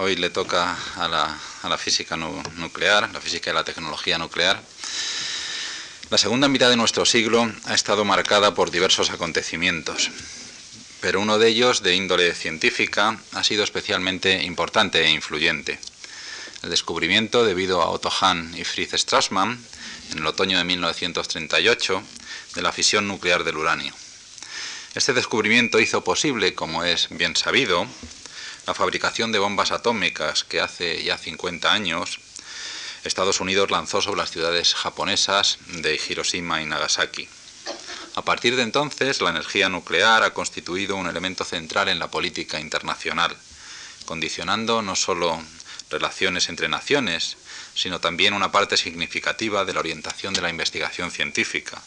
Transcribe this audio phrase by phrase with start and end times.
[0.00, 4.62] Hoy le toca a la, física nuclear, la física y la tecnología nuclear.
[6.08, 10.12] La segunda mitad de nuestro siglo ha estado marcada por diversos acontecimientos,
[11.00, 15.80] pero uno de ellos, de índole científica, ha sido especialmente importante e influyente.
[16.62, 19.58] El descubrimiento, debido a Otto Hahn y Fritz Strassmann,
[20.12, 22.02] en el otoño de 1938,
[22.54, 23.92] de la fisión nuclear del uranio.
[24.94, 27.88] Este descubrimiento hizo posible, como es bien sabido,
[28.68, 32.20] la fabricación de bombas atómicas que hace ya 50 años
[33.02, 37.26] Estados Unidos lanzó sobre las ciudades japonesas de Hiroshima y Nagasaki.
[38.14, 42.60] A partir de entonces, la energía nuclear ha constituido un elemento central en la política
[42.60, 43.34] internacional,
[44.04, 45.42] condicionando no solo
[45.88, 47.38] relaciones entre naciones,
[47.74, 51.80] sino también una parte significativa de la orientación de la investigación científica,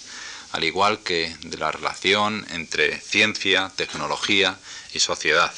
[0.51, 4.57] al igual que de la relación entre ciencia, tecnología
[4.95, 5.53] y sociedad.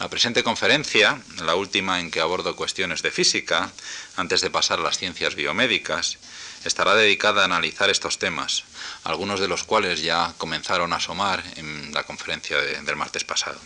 [0.00, 3.70] La presente conferencia, la última en que abordo cuestiones de física,
[4.16, 6.18] antes de pasar a las ciencias biomédicas,
[6.64, 8.64] estará dedicada a analizar estos temas,
[9.04, 13.60] algunos de los cuales ya comenzaron a asomar en la conferencia del martes pasado.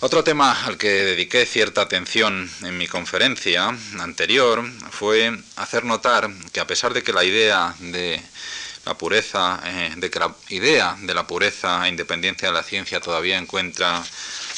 [0.00, 3.68] Otro tema al que dediqué cierta atención en mi conferencia
[4.00, 8.20] anterior fue hacer notar que a pesar de que la idea de
[8.84, 10.10] la pureza, eh,
[10.48, 14.02] idea de la pureza e independencia de la ciencia todavía encuentra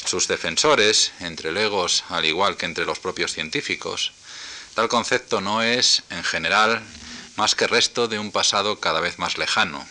[0.05, 4.13] sus defensores, entre legos al igual que entre los propios científicos,
[4.75, 6.83] tal concepto no es, en general,
[7.37, 9.87] más que resto de un pasado cada vez más lejano,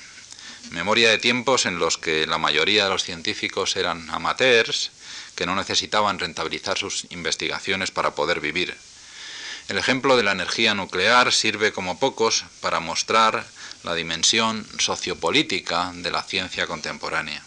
[0.72, 4.92] memoria de tiempos en los que la mayoría de los científicos eran amateurs,
[5.36, 8.75] que no necesitaban rentabilizar sus investigaciones para poder vivir.
[9.68, 13.45] El ejemplo de la energía nuclear sirve como pocos para mostrar
[13.84, 17.44] la dimensión sociopolítica de la ciencia contemporánea.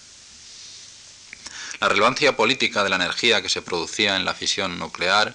[1.81, 5.35] La relevancia política de la energía que se producía en la fisión nuclear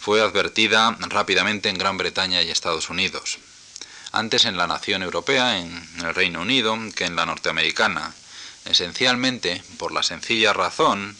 [0.00, 3.38] fue advertida rápidamente en Gran Bretaña y Estados Unidos,
[4.12, 8.14] antes en la nación europea, en el Reino Unido, que en la norteamericana,
[8.64, 11.16] esencialmente por la sencilla razón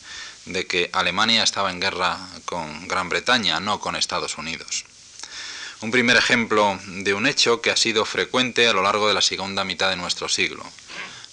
[0.47, 4.85] de que Alemania estaba en guerra con Gran Bretaña, no con Estados Unidos.
[5.81, 9.21] Un primer ejemplo de un hecho que ha sido frecuente a lo largo de la
[9.21, 10.65] segunda mitad de nuestro siglo.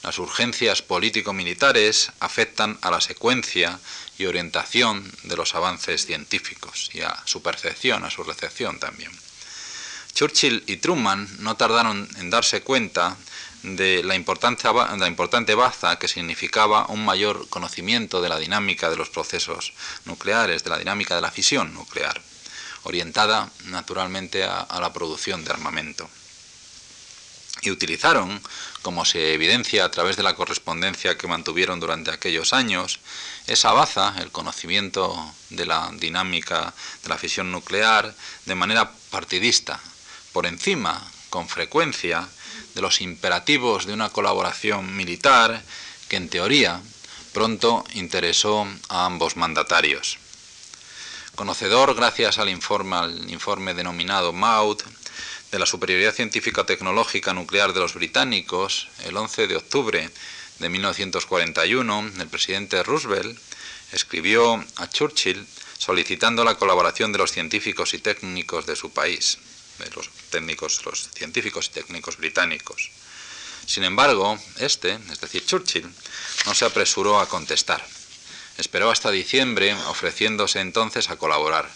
[0.04, 3.80] Las urgencias político-militares afectan a la secuencia
[4.18, 9.12] y orientación de los avances científicos y a su percepción, a su recepción también.
[10.14, 13.16] Churchill y Truman no tardaron en darse cuenta
[13.64, 19.74] de la, importante baza que significaba un mayor conocimiento de la dinámica de los procesos
[20.06, 22.22] nucleares, de la dinámica de la fisión nuclear
[22.84, 26.10] orientada naturalmente a, la producción de armamento.
[27.62, 28.42] Y utilizaron,
[28.82, 33.00] como se evidencia a través de la correspondencia que mantuvieron durante aquellos años,
[33.46, 35.14] esa baza, el conocimiento
[35.50, 38.16] de la dinámica de la fisión nuclear,
[38.46, 39.80] de manera partidista,
[40.32, 42.28] por encima, con frecuencia,
[42.74, 45.62] de los imperativos de una colaboración militar
[46.08, 46.82] que en teoría
[47.34, 50.18] pronto interesó a ambos mandatarios.
[51.36, 54.84] Conocedor, gracias al informe, denominado MAUT,
[55.52, 60.10] de la superioridad científica tecnológica nuclear de los británicos, el 11 de octubre
[60.60, 63.40] de 1941, el presidente Roosevelt
[63.92, 65.48] escribió a Churchill
[65.78, 69.40] solicitando la colaboración de los científicos y técnicos de su país,
[69.80, 72.92] de los técnicos, los científicos y técnicos británicos.
[73.66, 75.90] Sin embargo, este, es decir, Churchill,
[76.46, 77.84] no se apresuró a contestar.
[78.58, 81.70] Esperó hasta diciembre, ofreciéndose entonces a colaborar.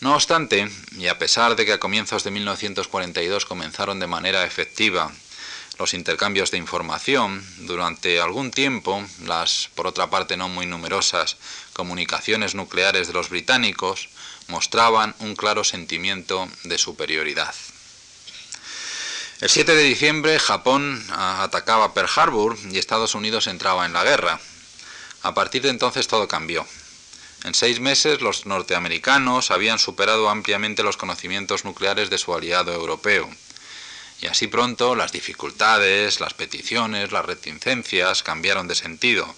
[0.00, 5.12] No obstante, y a pesar de que a comienzos de 1942 comenzaron de manera efectiva
[5.78, 11.36] los intercambios de información, durante algún tiempo las, por otra parte no muy numerosas,
[11.72, 14.08] comunicaciones nucleares de los británicos
[14.48, 17.54] mostraban un claro sentimiento de superioridad.
[19.40, 24.40] El 7 de diciembre Japón atacaba Pearl Harbor y Estados Unidos entraba en la guerra.
[25.22, 26.66] A partir de entonces todo cambió.
[27.44, 33.28] En seis meses los norteamericanos habían superado ampliamente los conocimientos nucleares de su aliado europeo.
[34.20, 39.32] Y así pronto las dificultades, las peticiones, las reticencias cambiaron de sentido,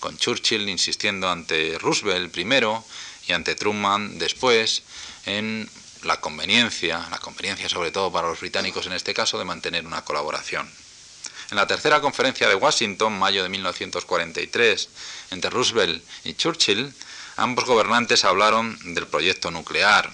[0.00, 2.84] con Churchill insistiendo ante Roosevelt primero
[3.28, 4.82] y ante Truman después
[5.26, 5.68] en
[6.02, 10.04] la conveniencia, la conveniencia sobre todo para los británicos en este caso, de mantener una
[10.04, 10.68] colaboración.
[11.50, 14.88] En la tercera conferencia de Washington, mayo de 1943,
[15.30, 16.92] entre Roosevelt y Churchill,
[17.36, 20.10] ambos gobernantes hablaron del proyecto nuclear.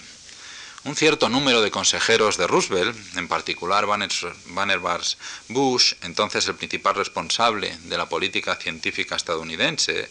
[0.83, 5.01] Un cierto número de consejeros de Roosevelt, en particular Vannevar
[5.47, 10.09] Bush, entonces el principal responsable de la política científica estadounidense,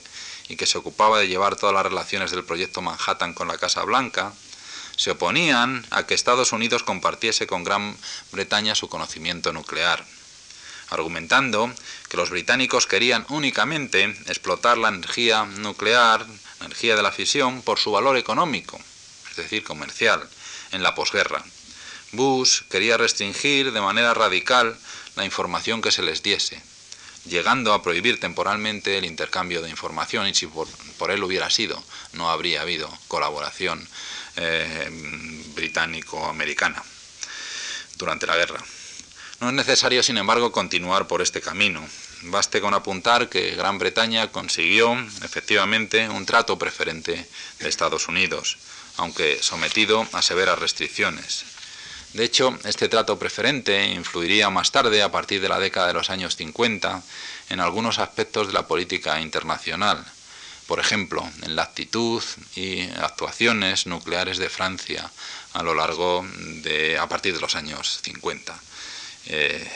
[0.49, 3.83] y que se ocupaba de llevar todas las relaciones del proyecto Manhattan con la Casa
[3.85, 4.33] Blanca,
[4.97, 7.97] se oponían a que Estados Unidos compartiese con Gran
[8.33, 10.05] Bretaña su conocimiento nuclear,
[10.91, 11.73] argumentando
[12.09, 16.27] que los británicos querían únicamente explotar la energía nuclear,
[16.59, 18.79] la energía de la fisión, por su valor económico,
[19.31, 20.29] es decir, comercial,
[20.73, 21.45] en la posguerra.
[22.13, 24.77] Bush quería restringir de manera radical
[25.17, 26.61] la información que se les diese,
[27.25, 30.69] llegando a prohibir temporalmente el intercambio de información y si por,
[31.11, 31.83] él hubiera sido,
[32.13, 33.87] no habría habido colaboración
[34.37, 34.89] eh,
[35.55, 36.83] británico-americana
[37.97, 38.65] durante la guerra.
[39.41, 41.83] No es necesario, sin embargo, continuar por este camino.
[42.25, 44.93] Baste con apuntar que Gran Bretaña consiguió,
[45.25, 47.27] efectivamente, un trato preferente
[47.59, 48.59] de Estados Unidos,
[48.99, 51.47] aunque sometido a severas restricciones.
[52.13, 56.11] De hecho, este trato preferente influiría más tarde, a partir de la década de los
[56.11, 57.03] años 50,
[57.49, 60.05] en algunos aspectos de la política internacional,
[60.67, 62.23] por ejemplo, en la actitud
[62.57, 65.11] y actuaciones nucleares de Francia
[65.55, 66.27] a lo largo
[66.63, 68.61] de, a partir de los años 50.
[69.27, 69.71] Eh,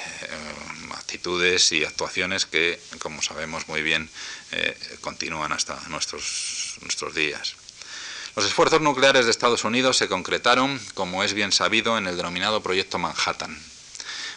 [1.15, 4.11] actitudes y actuaciones que, como sabemos muy bien,
[4.51, 7.55] eh, continúan hasta nuestros, nuestros días.
[8.35, 12.63] Los esfuerzos nucleares de Estados Unidos se concretaron, como es bien sabido, en el denominado
[12.63, 13.57] Proyecto Manhattan.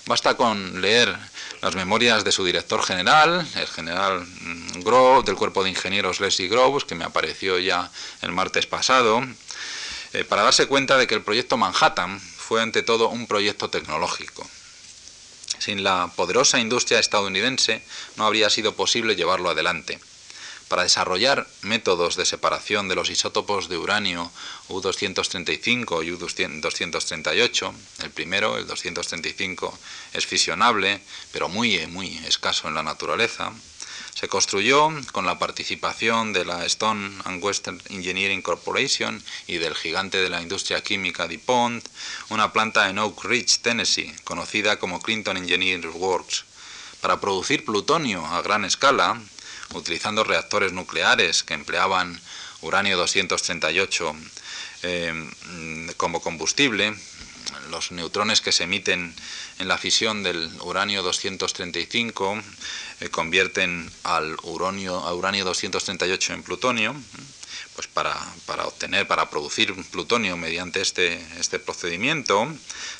[0.05, 1.17] Basta con leer
[1.61, 6.47] las memorias de su director general, el general mm, Grove, del cuerpo de ingenieros Leslie
[6.47, 9.25] Groves, que me apareció ya el martes pasado,
[10.13, 14.47] eh, para darse cuenta de que el proyecto Manhattan fue ante todo un proyecto tecnológico.
[15.59, 17.81] Sin la poderosa industria estadounidense
[18.15, 19.99] no habría sido posible llevarlo adelante
[20.67, 24.31] para desarrollar métodos de separación de los isótopos de uranio
[24.69, 27.73] U-235 y U-238.
[28.03, 29.77] El primero, el 235,
[30.13, 31.01] es fisionable,
[31.31, 33.53] pero muy, muy escaso en la naturaleza.
[34.19, 40.17] Se construyó con la participación de la Stone and Western Engineering Corporation y del gigante
[40.17, 41.87] de la industria química DuPont,
[42.29, 46.45] una planta en Oak Ridge, Tennessee, conocida como Clinton Engineering Works.
[46.99, 49.21] Para producir plutonio a gran escala,
[49.75, 52.19] utilizando reactores nucleares que empleaban
[52.61, 54.15] uranio 238
[54.81, 55.29] eh,
[55.95, 56.95] como combustible,
[57.69, 59.15] los neutrones que se emiten
[59.59, 62.41] en la fisión del uranio 235
[62.99, 66.95] eh, convierten al uranio, a uranio 238 en plutonio,
[67.75, 68.15] pues para,
[68.45, 72.47] para, obtener, para producir plutonio mediante este, este procedimiento,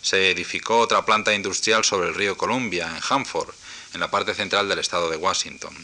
[0.02, 3.54] se edificó otra planta industrial sobre el río Columbia, en Hanford,
[3.94, 5.76] en la parte central del estado de Washington.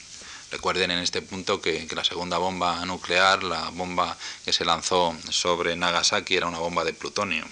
[0.51, 4.15] Recuerden en este punto que, la segunda bomba nuclear, la bomba
[4.45, 7.43] que se lanzó sobre Nagasaki, era una bomba de plutonio.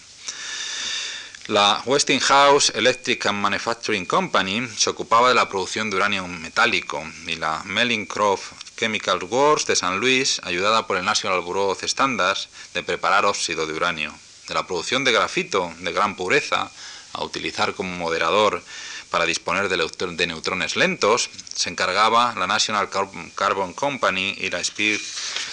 [1.51, 7.35] La Westinghouse Electric and Manufacturing Company se ocupaba de la producción de uranio metálico y
[7.35, 12.83] la Mellincroft Chemical Works de San Luis, ayudada por el National Bureau of Standards, de
[12.83, 14.13] preparar óxido de uranio.
[14.47, 16.71] De la producción de grafito de gran pureza,
[17.11, 18.63] a utilizar como moderador
[19.09, 22.89] para disponer de, neutrones lentos, se encargaba la National
[23.35, 25.01] Carbon Company y la Speed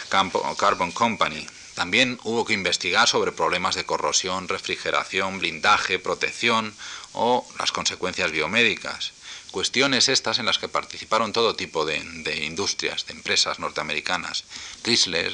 [0.08, 1.44] Carbon Company.
[1.78, 6.74] También hubo que investigar sobre problemas de corrosión, refrigeración, blindaje, protección
[7.12, 9.12] o las consecuencias biomédicas.
[9.52, 11.98] Cuestiones estas en las que participaron todo tipo de,
[12.42, 14.42] industrias, de empresas norteamericanas,
[14.82, 15.32] Chrysler,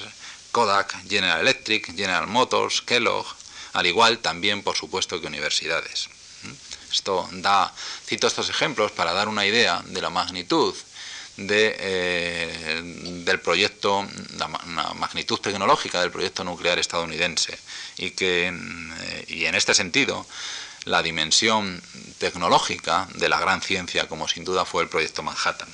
[0.52, 3.26] Kodak, General Electric, General Motors, Kellogg,
[3.72, 6.10] al igual también, por supuesto, que universidades.
[6.93, 7.72] Esto da,
[8.05, 10.74] cito estos ejemplos para dar una idea de la magnitud
[11.36, 12.81] de, eh,
[13.24, 14.48] del proyecto, la,
[14.94, 17.58] magnitud tecnológica del proyecto nuclear estadounidense
[17.98, 20.26] y que, eh, y en este sentido,
[20.84, 21.82] la dimensión
[22.19, 25.69] tecnológica de la gran ciencia, como sin duda fue el proyecto Manhattan.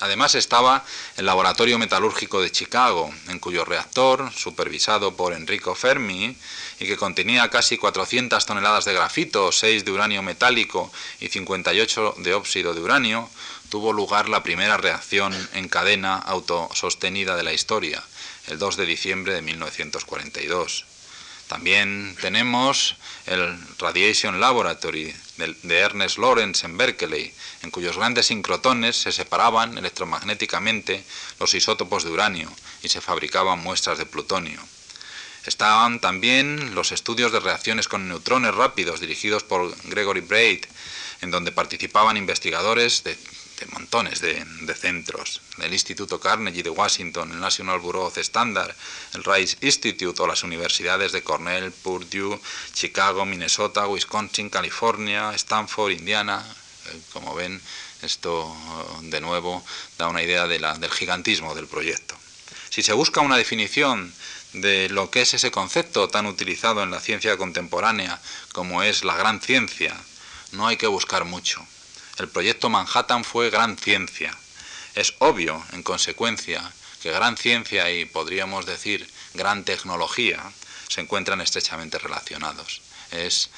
[0.00, 0.82] Además estaba
[1.18, 6.34] el Laboratorio Metalúrgico de Chicago, en cuyo reactor, supervisado por Enrico Fermi,
[6.78, 10.90] y que contenía casi 400 toneladas de grafito, 6 de uranio metálico
[11.20, 13.28] y 58 de óxido de uranio,
[13.70, 18.02] tuvo lugar la primera reacción en cadena autosostenida de la historia,
[18.48, 20.84] el 2 de diciembre de 1942.
[21.46, 22.96] También tenemos
[23.26, 31.04] el Radiation Laboratory de Ernest Lawrence en Berkeley, en cuyos grandes sincrotones se separaban electromagnéticamente
[31.38, 34.60] los isótopos de uranio y se fabricaban muestras de plutonio.
[35.46, 40.66] Estaban también los estudios de reacciones con neutrones rápidos dirigidos por Gregory Braid,
[41.22, 43.16] en donde participaban investigadores de,
[43.66, 48.74] montones de, centros, el Instituto Carnegie de Washington, el National Bureau of Standards,
[49.14, 52.40] el Rice Institute o las universidades de Cornell, Purdue,
[52.72, 56.44] Chicago, Minnesota, Wisconsin, California, Stanford, Indiana.
[56.86, 57.60] Eh, como ven,
[58.02, 58.56] esto
[59.02, 59.64] de nuevo
[59.98, 62.16] da una idea del gigantismo del proyecto.
[62.70, 64.12] Si se busca una definición
[64.52, 68.20] de lo que es ese concepto tan utilizado en la ciencia contemporánea
[68.52, 69.96] como es la gran ciencia,
[70.52, 71.64] no hay que buscar mucho.
[72.20, 74.36] El proyecto Manhattan fue gran ciencia.
[74.94, 80.42] Es obvio, en consecuencia, que gran ciencia y podríamos decir gran tecnología
[80.86, 82.82] se encuentran estrechamente relacionados.
[83.10, 83.48] Es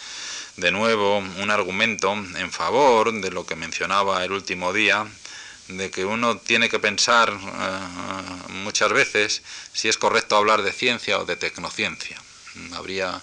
[0.56, 5.08] de nuevo un argumento en favor de lo que mencionaba el último día,
[5.66, 9.42] de que uno tiene que pensar eh, muchas veces
[9.72, 12.16] si es correcto hablar de ciencia o de tecnociencia.
[12.74, 13.20] Habría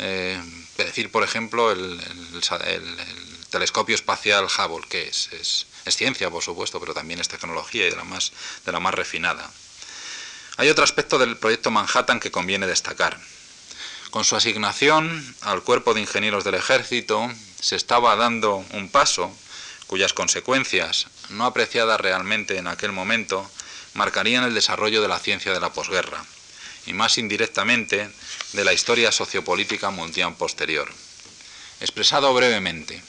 [0.00, 0.38] eh,
[0.76, 1.98] que decir, por ejemplo, el,
[3.52, 7.96] telescopio espacial Hubble, es, es, es, ciencia, por supuesto, pero también es tecnología y de
[7.96, 8.32] la, más,
[8.66, 9.48] de la más refinada.
[10.56, 13.20] Hay otro aspecto del proyecto Manhattan que conviene destacar.
[14.10, 17.30] Con su asignación al cuerpo de ingenieros del ejército
[17.60, 19.32] se estaba dando un paso
[19.86, 23.48] cuyas consecuencias, no apreciadas realmente en aquel momento,
[23.94, 26.24] marcarían el desarrollo de la ciencia de la posguerra
[26.86, 28.10] y más indirectamente
[28.54, 30.90] de la historia sociopolítica mundial posterior.
[31.80, 33.02] Expresado brevemente,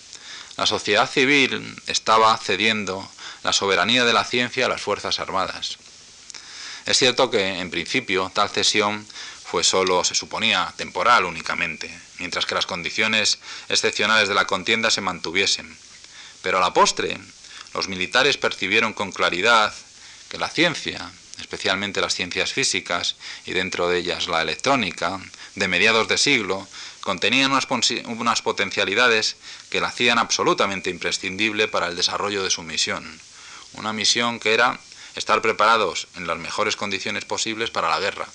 [0.58, 3.10] la sociedad civil estaba cediendo
[3.44, 5.78] la soberanía de la ciencia a las Fuerzas Armadas.
[6.86, 9.06] Es cierto que, en principio, tal cesión
[9.46, 15.02] fue solo, se suponía, temporal únicamente, mientras que las condiciones excepcionales de la contienda se
[15.02, 15.78] mantuviesen,
[16.42, 17.18] pero a la postre,
[17.74, 19.74] los militares percibieron con claridad
[20.30, 25.20] que la ciencia, especialmente las ciencias físicas y dentro de ellas la electrónica,
[25.56, 26.68] de mediados de siglo,
[27.04, 29.36] contenían unas, potencialidades
[29.70, 33.20] que la hacían absolutamente imprescindible para el desarrollo de su misión.
[33.74, 34.80] Una misión que era
[35.16, 38.28] estar preparados en las mejores condiciones posibles para la guerra.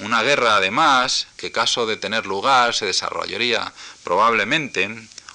[0.00, 3.72] Una guerra, además, que caso de tener lugar se desarrollaría
[4.04, 4.88] probablemente,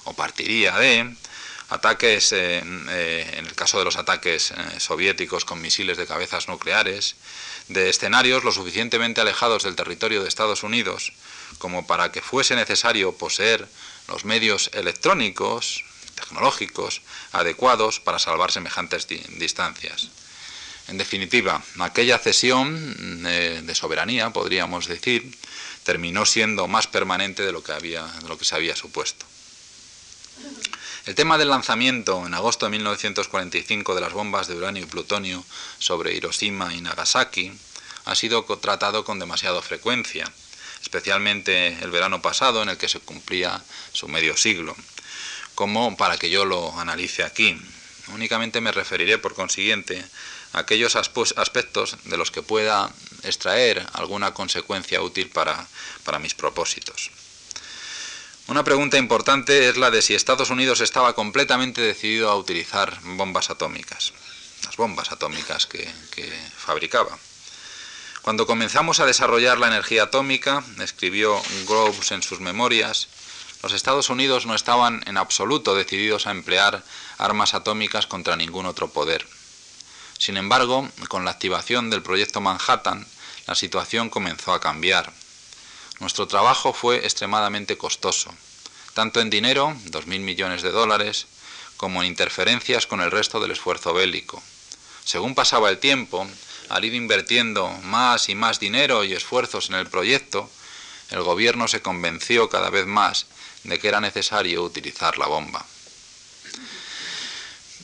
[0.04, 1.12] o partiría de,
[1.70, 7.16] ataques, eh, en el caso de los ataques eh, soviéticos con misiles de cabezas nucleares,
[7.68, 11.12] de escenarios lo suficientemente alejados del territorio de Estados Unidos
[11.58, 13.68] como para que fuese necesario poseer
[14.08, 15.84] los medios electrónicos,
[16.14, 20.10] tecnológicos, adecuados para salvar semejantes distancias.
[20.88, 25.36] En definitiva, aquella cesión eh, de soberanía, podríamos decir,
[25.82, 29.24] terminó siendo más permanente de lo que, había, de lo que se había supuesto.
[31.06, 35.44] El tema del lanzamiento en agosto de 1945 de las bombas de uranio y plutonio
[35.78, 37.52] sobre Hiroshima y Nagasaki
[38.06, 40.30] ha sido tratado con demasiada frecuencia,
[40.84, 44.76] especialmente el verano pasado en el que se cumplía su medio siglo,
[45.54, 47.58] como para que yo lo analice aquí.
[48.08, 50.04] Únicamente me referiré, por consiguiente,
[50.52, 55.66] a aquellos aspectos de los que pueda extraer alguna consecuencia útil para,
[56.04, 57.10] para mis propósitos.
[58.46, 63.48] Una pregunta importante es la de si Estados Unidos estaba completamente decidido a utilizar bombas
[63.48, 64.12] atómicas,
[64.66, 65.90] las bombas atómicas que,
[66.58, 67.18] fabricaba.
[68.24, 73.08] Cuando comenzamos a desarrollar la energía atómica, escribió Groves en sus memorias,
[73.62, 76.82] los Estados Unidos no estaban en absoluto decididos a emplear
[77.18, 79.28] armas atómicas contra ningún otro poder.
[80.18, 83.06] Sin embargo, con la activación del proyecto Manhattan,
[83.46, 85.12] la situación comenzó a cambiar.
[86.00, 88.32] Nuestro trabajo fue extremadamente costoso,
[88.94, 91.26] tanto en dinero, 2.000 millones de dólares,
[91.76, 94.42] como en interferencias con el resto del esfuerzo bélico.
[95.04, 96.26] Según pasaba el tiempo,
[96.68, 100.50] al ir invirtiendo más y más dinero y esfuerzos en el proyecto,
[101.10, 103.26] el gobierno se convenció cada vez más
[103.64, 105.64] de que era necesario utilizar la bomba.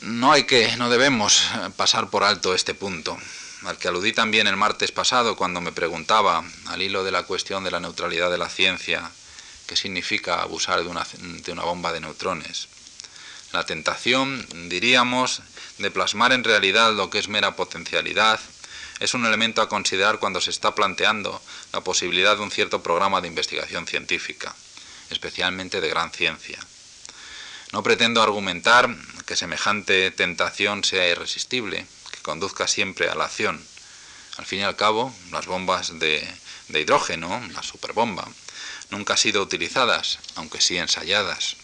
[0.03, 1.43] No hay que, no debemos
[1.77, 3.19] pasar por alto este punto
[3.65, 7.63] al que aludí también el martes pasado cuando me preguntaba, al hilo de la cuestión
[7.65, 9.11] de la neutralidad de la ciencia,
[9.67, 12.69] qué significa abusar de una, de una bomba de neutrones.
[13.53, 15.43] La tentación, diríamos,
[15.79, 18.41] de plasmar en realidad lo que es mera potencialidad
[19.01, 21.43] es un elemento a considerar cuando se está planteando
[21.73, 24.55] la posibilidad de un cierto programa de investigación científica,
[25.09, 26.59] especialmente de gran ciencia.
[27.73, 28.95] No pretendo argumentar
[29.27, 31.87] que semejante tentación sea irresistible,
[32.23, 33.65] conduzca siempre a la acción.
[34.37, 36.27] Al fin y al cabo, las bombas de,
[36.69, 38.29] de hidrógeno, la superbomba,
[38.91, 41.57] nunca han sido utilizadas, aunque sí ensayadas.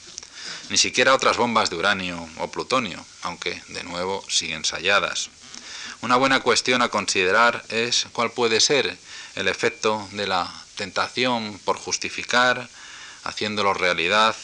[0.71, 5.31] Ni siquiera otras bombas de uranio o plutonio, aunque de nuevo sí ensayadas.
[6.03, 8.97] Una buena cuestión a considerar es cuál puede ser
[9.35, 12.69] el efecto de la tentación por justificar,
[13.25, 14.37] haciéndolo realidad,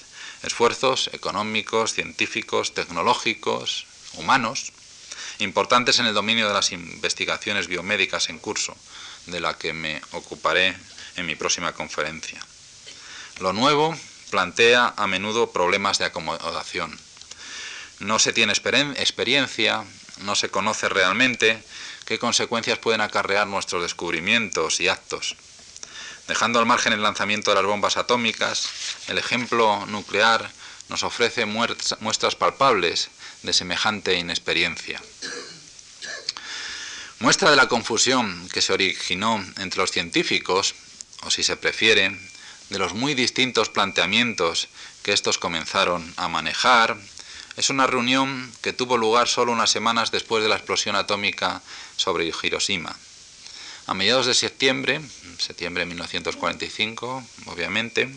[0.43, 4.73] esfuerzos económicos, científicos, tecnológicos, humanos,
[5.39, 8.77] importantes en el dominio de las investigaciones biomédicas en curso,
[9.27, 10.77] de la que me ocuparé
[11.17, 12.45] en mi próxima conferencia.
[13.41, 13.97] Lo nuevo
[14.31, 16.99] plantea a menudo problemas de acomodación.
[18.01, 19.85] No se tiene experiencia,
[20.19, 21.63] no se conoce realmente
[22.05, 25.37] qué consecuencias pueden acarrear nuestros descubrimientos y actos.
[26.29, 28.69] Dejando al margen el lanzamiento de las bombas atómicas,
[29.09, 30.51] el ejemplo nuclear
[30.89, 33.11] nos ofrece muestras palpables
[33.43, 35.01] de semejante inexperiencia.
[37.19, 40.75] Muestra de la confusión que se originó entre los científicos,
[41.23, 42.19] o si se prefiere,
[42.69, 44.69] de los muy distintos planteamientos
[45.03, 46.97] que estos comenzaron a manejar,
[47.57, 51.63] es una reunión que tuvo lugar solo unas semanas después de la explosión atómica
[51.97, 52.97] sobre Hiroshima.
[53.87, 55.01] A mediados de septiembre,
[55.39, 58.09] septiembre de 1945, obviamente,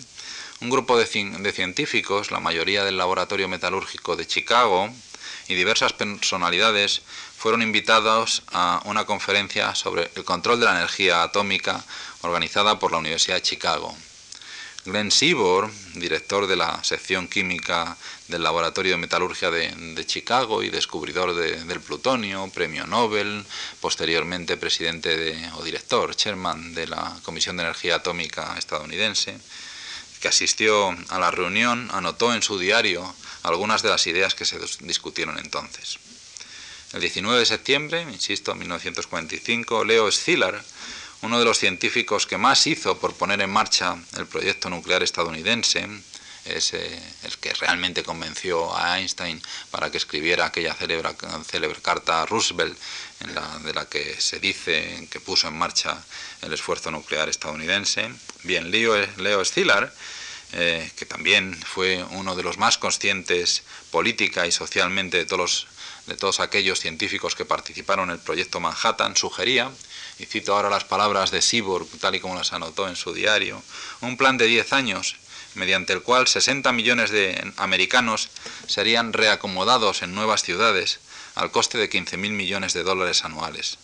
[0.62, 4.90] un grupo de, científicos, la mayoría del Laboratorio Metalúrgico de Chicago,
[5.48, 7.02] y diversas personalidades
[7.38, 11.84] fueron invitados a una conferencia sobre el control de la energía atómica
[12.22, 13.96] organizada por la Universidad de Chicago.
[14.86, 21.34] Glenn Seaborg, director de la sección química del Laboratorio de Metalurgia de, Chicago y descubridor
[21.34, 23.44] del plutonio, premio Nobel,
[23.82, 29.40] posteriormente presidente o director, chairman de la Comisión de Energía Atómica estadounidense,
[30.22, 33.12] que asistió a la reunión, anotó en su diario
[33.42, 35.98] algunas de las ideas que se discutieron entonces.
[36.94, 40.62] El 19 de septiembre, insisto, 1945, Leo Szilard
[41.26, 45.88] uno de los científicos que más hizo por poner en marcha el proyecto nuclear estadounidense,
[46.46, 49.42] es eh, el que realmente convenció a Einstein
[49.72, 52.78] para que escribiera aquella célebre, carta a Roosevelt,
[53.22, 55.98] en la, de la que se dice que puso en marcha
[56.44, 58.12] el esfuerzo nuclear estadounidense.
[58.44, 59.90] Bien, Leo, Leo Szilard,
[60.54, 65.66] eh, que también fue uno de los más conscientes política y socialmente de todos,
[66.06, 69.72] de todos aquellos científicos que participaron en el proyecto Manhattan, sugería
[70.20, 73.62] y cito ahora las palabras de Seaborg, tal y como las anotó en su diario,
[74.02, 75.18] un plan de 10 años
[75.56, 78.30] mediante el cual 60 millones de americanos
[78.68, 81.00] serían reacomodados en nuevas ciudades
[81.36, 83.78] al coste de 15.000 millones de dólares anuales.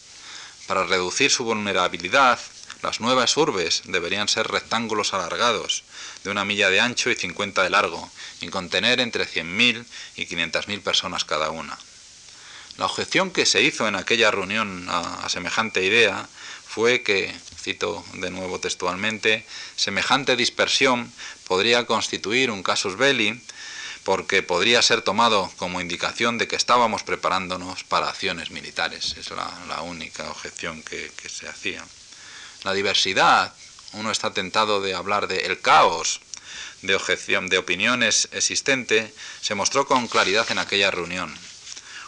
[0.68, 2.40] Para reducir su vulnerabilidad,
[2.82, 5.84] las nuevas urbes deberían ser rectángulos alargados,
[6.24, 8.10] de una milla de ancho y 50 de largo,
[8.42, 11.78] y contener entre 100.000 y 500.000 personas cada una.
[12.82, 16.28] La objeción que se hizo en aquella reunión a, semejante idea
[16.68, 21.14] fue que, cito de nuevo textualmente, semejante dispersión
[21.48, 23.40] podría constituir un casus belli
[24.04, 29.16] porque podría ser tomado como indicación de que estábamos preparándonos para acciones militares.
[29.16, 31.86] Es la, única objeción que, se hacía.
[32.64, 33.54] La diversidad,
[33.94, 36.20] uno está tentado de hablar de el caos
[36.82, 41.32] de objeción, de opiniones existente, se mostró con claridad en aquella reunión.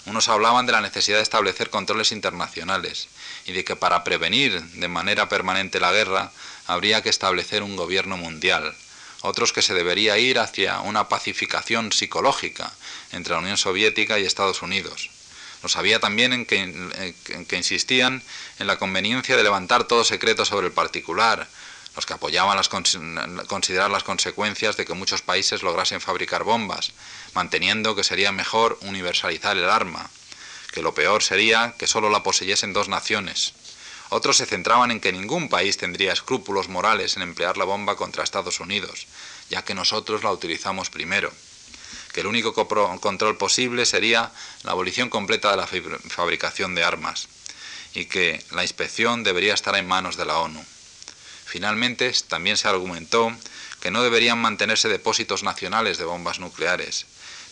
[0.05, 3.07] Unos hablaban de la necesidad de establecer controles internacionales
[3.45, 6.31] y de que para prevenir de manera permanente la guerra
[6.67, 8.75] habría que establecer un gobierno mundial.
[9.21, 12.73] Otros que se debería ir hacia una pacificación psicológica
[13.13, 15.09] entre la Unión Soviética y Estados Unidos.
[15.61, 18.21] Los había también en que insistían
[18.59, 21.47] en la conveniencia de levantar todo secreto sobre el particular,
[21.95, 26.91] los que apoyaban las, considerar las consecuencias de que muchos países lograsen fabricar bombas,
[27.34, 30.10] manteniendo que sería mejor universalizar el arma,
[30.71, 33.53] que lo peor sería que solo la poseyesen dos naciones.
[34.10, 38.23] Otros se centraban en que ningún país tendría escrúpulos morales en emplear la bomba contra
[38.23, 39.08] Estados Unidos,
[39.49, 41.32] ya que nosotros la utilizamos primero,
[42.12, 44.32] que el único control posible sería
[44.63, 47.27] la abolición completa de la fabricación de armas,
[47.93, 50.63] y que la inspección debería estar en manos de la ONU.
[51.53, 53.31] Finalmente, también se argumentó
[53.79, 57.05] que no deberían mantenerse depósitos nacionales de bombas nucleares,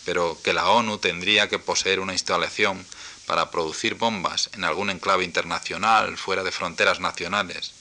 [0.05, 2.83] pero que la ONU tendría que poseer una instalación
[3.27, 7.73] para producir bombas en algún enclave internacional fuera de fronteras nacionales.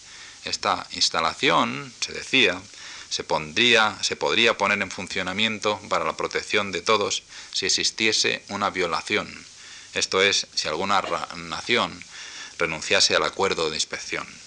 [0.44, 2.60] Esta instalación, se decía,
[3.08, 8.68] se, pondría, se podría poner en funcionamiento para la protección de todos si existiese una
[8.68, 9.26] violación,
[9.94, 11.02] esto es, si alguna
[11.34, 11.98] nación
[12.58, 14.39] renunciase al acuerdo de inspección.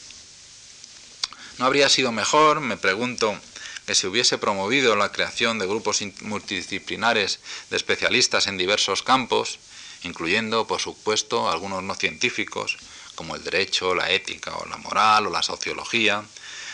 [1.58, 3.40] ¿No habría sido mejor, me pregunto,
[3.86, 7.40] que se hubiese promovido la creación de grupos multidisciplinares
[7.70, 9.60] de especialistas en diversos campos,
[10.04, 12.78] incluyendo, por supuesto, algunos no científicos,
[13.16, 16.24] como el derecho, la ética o la moral o la sociología,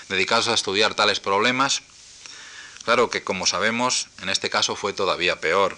[0.08, 1.82] dedicados a estudiar tales problemas?
[2.86, 5.78] Claro que, como sabemos, en este caso fue todavía peor.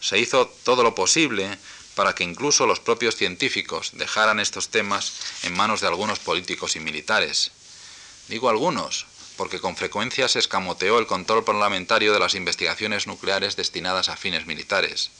[0.00, 1.58] Se hizo todo lo posible
[1.94, 6.80] para que incluso los propios científicos dejaran estos temas en manos de algunos políticos y
[6.80, 7.52] militares,
[8.28, 14.08] Digo algunos, porque con frecuencia se escamoteó el control parlamentario de las investigaciones nucleares destinadas
[14.08, 15.10] a fines militares.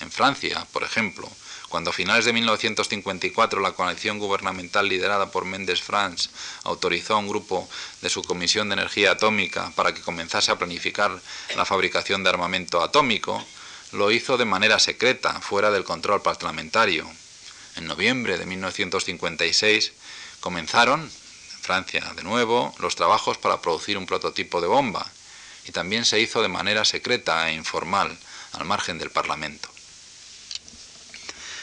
[0.00, 1.28] En Francia, por ejemplo,
[1.68, 6.30] cuando a finales de 1954 la coalición gubernamental liderada por Méndez France
[6.64, 7.68] autorizó a un grupo
[8.00, 11.20] de su Comisión de Energía Atómica para que comenzase a planificar
[11.56, 13.44] la fabricación de armamento atómico,
[13.92, 17.08] lo hizo de manera secreta, fuera del control parlamentario.
[17.76, 19.92] En noviembre de 1956
[20.40, 21.10] comenzaron, en
[21.60, 25.06] Francia de nuevo, los trabajos para producir un prototipo de bomba,
[25.66, 28.16] y también se hizo de manera secreta e informal,
[28.52, 29.68] al margen del Parlamento.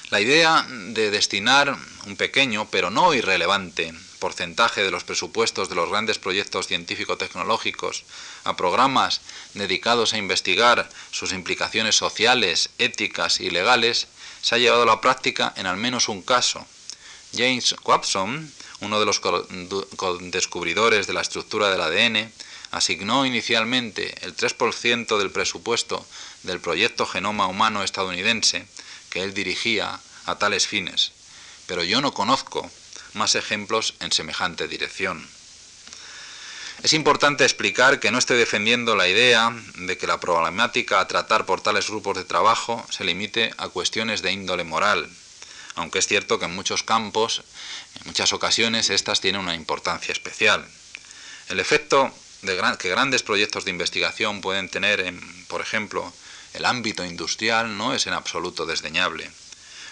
[0.10, 5.90] La idea de destinar un pequeño, pero no irrelevante, porcentaje de los presupuestos de los
[5.90, 8.04] grandes proyectos científico-tecnológicos
[8.44, 9.22] a programas
[9.56, 14.08] dedicados a investigar sus implicaciones sociales, éticas y legales,
[14.42, 16.66] se ha llevado a la práctica en al menos un caso.
[17.36, 19.22] James Watson, uno de los
[20.32, 22.32] descubridores de la estructura del ADN,
[22.72, 26.06] asignó inicialmente el 3% del presupuesto
[26.44, 28.68] del proyecto Genoma Humano estadounidense
[29.10, 31.12] que él dirigía a tales fines,
[31.68, 32.70] pero yo no conozco
[33.14, 35.26] más ejemplos en semejante dirección.
[36.84, 41.46] Es importante explicar que no estoy defendiendo la idea de que la problemática a tratar
[41.46, 45.10] por tales grupos de trabajo se limite a cuestiones de índole moral,
[45.76, 47.44] aunque es cierto que en muchos campos,
[48.00, 50.68] en muchas ocasiones, estas tienen una importancia especial.
[51.50, 56.14] El efecto de que grandes proyectos de investigación pueden tener en, por ejemplo,
[56.54, 59.30] el ámbito industrial no es en absoluto desdeñable.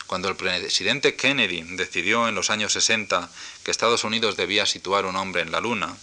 [0.08, 3.30] Cuando el presidente Kennedy decidió en los años 60
[3.64, 5.96] que Estados Unidos debía situar un hombre en la Luna,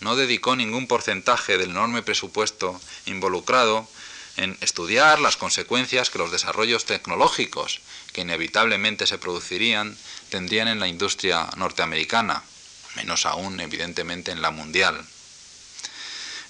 [0.00, 3.88] no dedicó ningún porcentaje del enorme presupuesto involucrado
[4.36, 7.80] en estudiar las consecuencias que los desarrollos tecnológicos
[8.12, 9.96] que inevitablemente se producirían
[10.28, 12.42] tendrían en la industria norteamericana,
[12.96, 15.04] menos aún evidentemente en la mundial.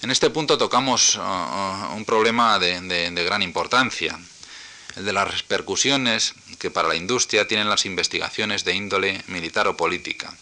[0.01, 4.19] En este punto tocamos uh, uh, un problema de, gran importancia,
[4.95, 9.77] el de las repercusiones que para la industria tienen las investigaciones de índole militar o
[9.77, 10.33] política.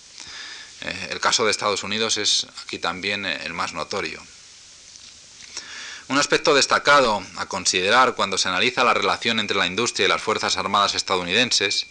[0.81, 4.21] Eh, el caso de Estados Unidos es aquí también eh, el más notorio.
[6.13, 10.21] Un aspecto destacado a considerar cuando se analiza la relación entre la industria y las
[10.21, 11.87] Fuerzas Armadas estadounidenses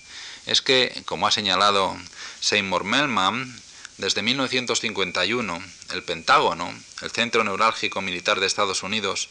[0.47, 1.97] es que, como ha señalado
[2.39, 3.61] Seymour Melman,
[3.99, 9.29] desde 1951, el Pentágono, el Centro Neurálgico Militar de Estados Unidos,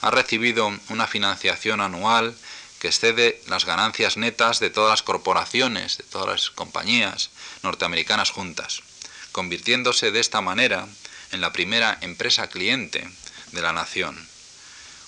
[0.00, 2.34] ha recibido una financiación anual
[2.78, 7.28] que excede las ganancias netas de todas las corporaciones, de todas las compañías
[7.62, 8.80] norteamericanas juntas,
[9.32, 10.88] convirtiéndose de esta manera
[11.30, 13.06] en la primera empresa cliente
[13.52, 14.29] de la nación.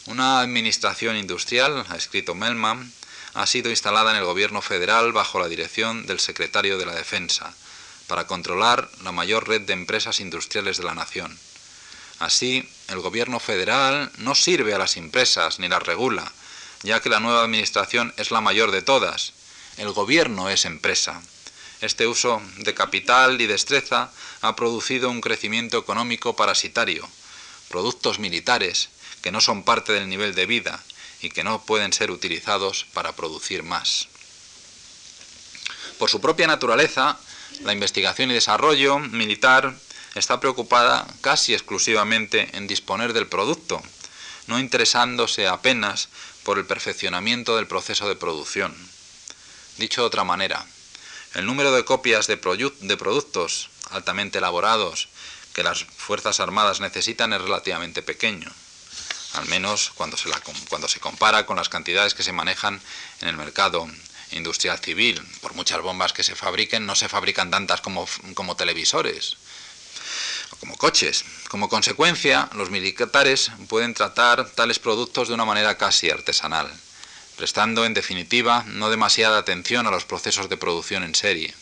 [0.06, 2.92] Una administración industrial, ha escrito Melman,
[3.34, 7.54] ha sido instalada en el gobierno federal bajo la dirección del secretario de la Defensa,
[8.08, 11.38] para controlar la mayor red de empresas industriales de la nación.
[12.18, 16.32] Así, el gobierno federal no sirve a las empresas ni las regula,
[16.82, 19.32] ya que la nueva administración es la mayor de todas.
[19.76, 21.22] El gobierno es empresa.
[21.80, 24.10] Este uso de capital y destreza
[24.40, 27.08] ha producido un crecimiento económico parasitario,
[27.68, 28.88] productos militares
[29.22, 30.82] que no son parte del nivel de vida
[31.20, 34.08] y que no pueden ser utilizados para producir más.
[35.98, 37.18] Por su propia naturaleza,
[37.61, 39.74] la investigación y desarrollo militar
[40.14, 43.80] está preocupada casi exclusivamente en disponer del producto,
[44.48, 46.08] no interesándose apenas
[46.42, 48.74] por el perfeccionamiento del proceso de producción.
[49.78, 50.66] Dicho de otra manera,
[51.35, 55.08] el número de copias de, de productos altamente elaborados
[55.54, 58.50] que las Fuerzas Armadas necesitan es relativamente pequeño,
[59.34, 60.30] al menos cuando se,
[60.68, 62.80] cuando se compara con las cantidades que se manejan
[63.20, 63.88] en el mercado
[64.32, 65.20] industrial civil.
[65.40, 69.36] Por muchas bombas que se fabriquen, no se fabrican tantas como, como televisores
[70.50, 71.24] o como coches.
[71.48, 76.72] Como consecuencia, los militares pueden tratar tales productos de una manera casi artesanal,
[77.36, 81.54] prestando en definitiva no demasiada atención a los procesos de producción en serie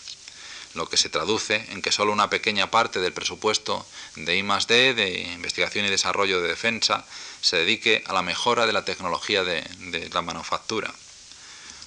[0.74, 5.20] lo que se traduce en que solo una pequeña parte del presupuesto de I+D, de
[5.33, 7.04] investigación y desarrollo de defensa,
[7.40, 10.94] se dedique a la mejora de la tecnología de, de la manufactura.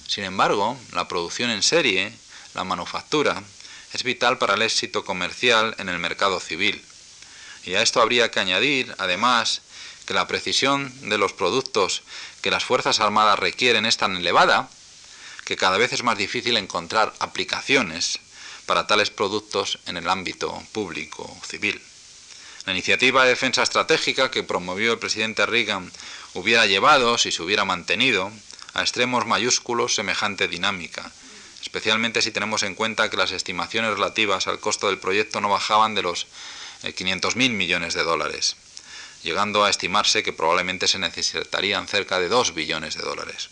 [0.06, 2.12] Sin embargo, la producción en serie,
[2.54, 3.42] la manufactura,
[3.92, 6.84] es vital para el éxito comercial en el mercado civil.
[7.64, 9.62] Y a esto habría que añadir, además,
[10.04, 12.02] que la precisión de los productos
[12.42, 14.68] que las Fuerzas Armadas requieren es tan elevada
[15.44, 18.18] que cada vez es más difícil encontrar aplicaciones
[18.66, 21.80] para tales productos en el ámbito público civil.
[22.66, 25.92] La iniciativa de defensa estratégica que promovió el presidente Reagan
[26.32, 28.32] hubiera llevado, si se hubiera mantenido,
[28.72, 31.12] a extremos mayúsculos semejante dinámica,
[31.60, 35.94] especialmente si tenemos en cuenta que las estimaciones relativas al costo del proyecto no bajaban
[35.94, 36.26] de los
[36.82, 38.56] 500.000 eh, millones de dólares,
[39.22, 43.50] llegando a estimarse que probablemente se necesitarían cerca de 2 billones de dólares.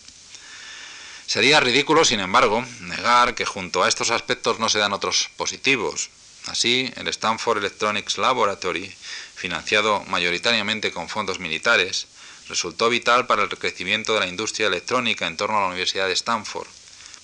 [1.27, 6.11] Sería ridículo, sin embargo, negar que junto a estos aspectos no se dan otros positivos.
[6.47, 8.93] Así, el Stanford Electronics Laboratory,
[9.35, 12.07] financiado mayoritariamente con fondos militares,
[12.49, 16.13] resultó vital para el crecimiento de la industria electrónica en torno a la Universidad de
[16.13, 16.67] Stanford,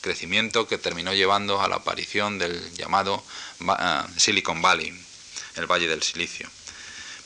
[0.00, 3.22] crecimiento que terminó llevando a la aparición del llamado
[3.60, 4.94] eh, Silicon Valley,
[5.56, 6.48] el Valle del Silicio.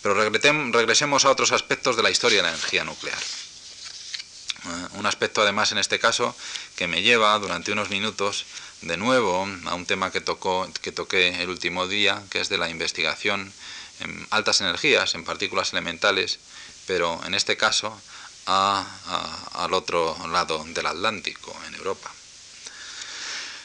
[0.03, 3.19] Pero regresemos a otros aspectos de la historia de la energía nuclear.
[4.65, 6.37] Eh, un aspecto además en este caso
[6.77, 8.45] que me lleva durante unos minutos
[8.83, 12.59] de nuevo a un tema que, tocó, que toqué el último día, que es de
[12.59, 13.53] la investigación
[14.01, 16.39] en altas energías, en partículas elementales,
[16.87, 18.01] pero en este caso
[18.47, 22.11] al otro lado del Atlántico, en Europa.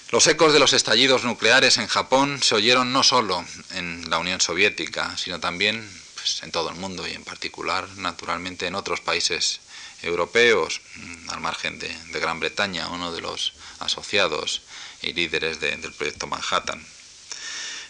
[0.10, 4.40] Los ecos de los estallidos nucleares en Japón se oyeron no solo en la Unión
[4.40, 9.60] Soviética, sino también pues, en todo el mundo y en particular, naturalmente, en otros países
[10.04, 14.62] europeos, mm, al margen de, Gran Bretaña, uno de los asociados
[15.02, 16.84] y líderes del proyecto Manhattan.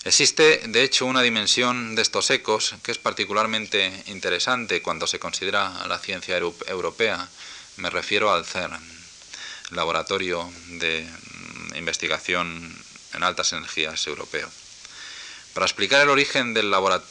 [0.03, 5.85] Existe, de hecho, una dimensión de estos ecos que es particularmente interesante cuando se considera
[5.87, 7.27] la ciencia europea.
[7.77, 8.81] Me refiero al CERN,
[9.71, 12.73] Laboratorio de mm, Investigación
[13.13, 14.49] en Altas Energías Europeo.
[15.53, 16.61] Para explicar el origen de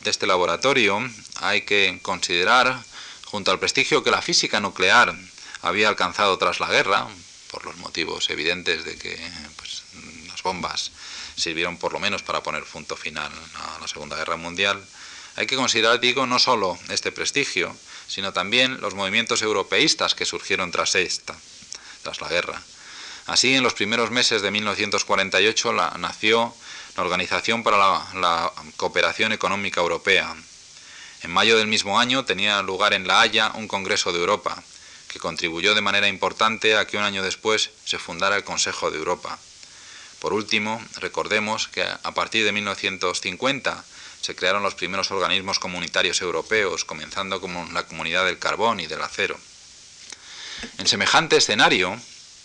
[0.04, 1.00] este laboratorio
[1.40, 2.82] hay que considerar
[3.36, 5.14] junto al prestigio que la física nuclear
[5.60, 7.06] había alcanzado tras la guerra,
[7.50, 9.14] por los motivos evidentes de que
[9.56, 9.82] pues,
[10.26, 10.90] las bombas
[11.36, 14.82] sirvieron por lo menos para poner punto final a la Segunda Guerra Mundial,
[15.36, 17.76] hay que considerar, digo, no solo este prestigio,
[18.08, 21.36] sino también los movimientos europeístas que surgieron tras esta,
[22.02, 22.62] tras la guerra.
[23.26, 26.54] Así, en los primeros meses de 1948 nació
[26.96, 27.76] la Organización para
[28.14, 30.34] la Cooperación Económica Europea,
[31.22, 34.62] en mayo del mismo año tenía lugar en La Haya un Congreso de Europa,
[35.08, 38.98] que contribuyó de manera importante a que un año después se fundara el Consejo de
[38.98, 39.38] Europa.
[40.20, 43.84] Por último, recordemos que a partir de 1950
[44.20, 49.02] se crearon los primeros organismos comunitarios europeos, comenzando como la Comunidad del Carbón y del
[49.02, 49.38] Acero.
[50.78, 51.96] En semejante escenario,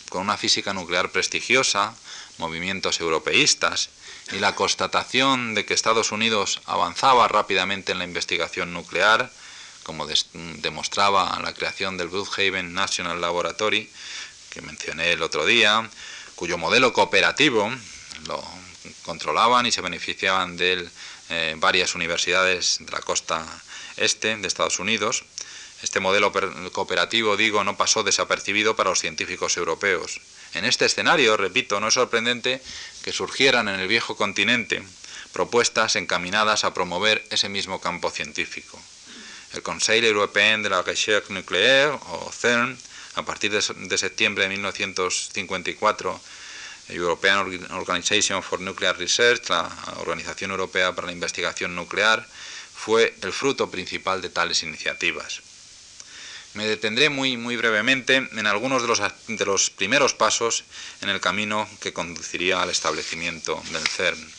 [0.09, 1.95] con una física nuclear prestigiosa,
[2.37, 3.89] movimientos europeístas
[4.31, 9.31] y la constatación de que Estados Unidos avanzaba rápidamente en la investigación nuclear,
[9.83, 10.07] como
[10.61, 13.89] demostraba la creación del Brookhaven National Laboratory,
[14.49, 15.89] que mencioné el otro día,
[16.35, 17.71] cuyo modelo cooperativo
[18.27, 18.43] lo
[19.03, 20.91] controlaban y se beneficiaban de él
[21.29, 23.45] eh, varias universidades de la costa
[23.97, 25.23] este de Estados Unidos.
[25.81, 26.31] Este modelo
[26.71, 30.21] cooperativo, digo, no pasó desapercibido para los científicos europeos.
[30.53, 32.61] En este escenario, repito, no es sorprendente
[33.03, 34.83] que surgieran en el viejo continente
[35.31, 38.81] propuestas encaminadas a promover ese mismo campo científico.
[39.53, 42.77] El Conseil Européen de la Recherche Nucléaire, o CERN,
[43.15, 46.21] a partir de, septiembre de 1954,
[46.89, 52.25] European Organization for Nuclear Research, la Organización Europea para la Investigación Nuclear,
[52.75, 55.41] fue el fruto principal de tales iniciativas.
[56.53, 60.65] Me detendré muy, muy brevemente en algunos de los, de los primeros pasos
[61.01, 64.31] en el camino que conduciría al establecimiento del CERN.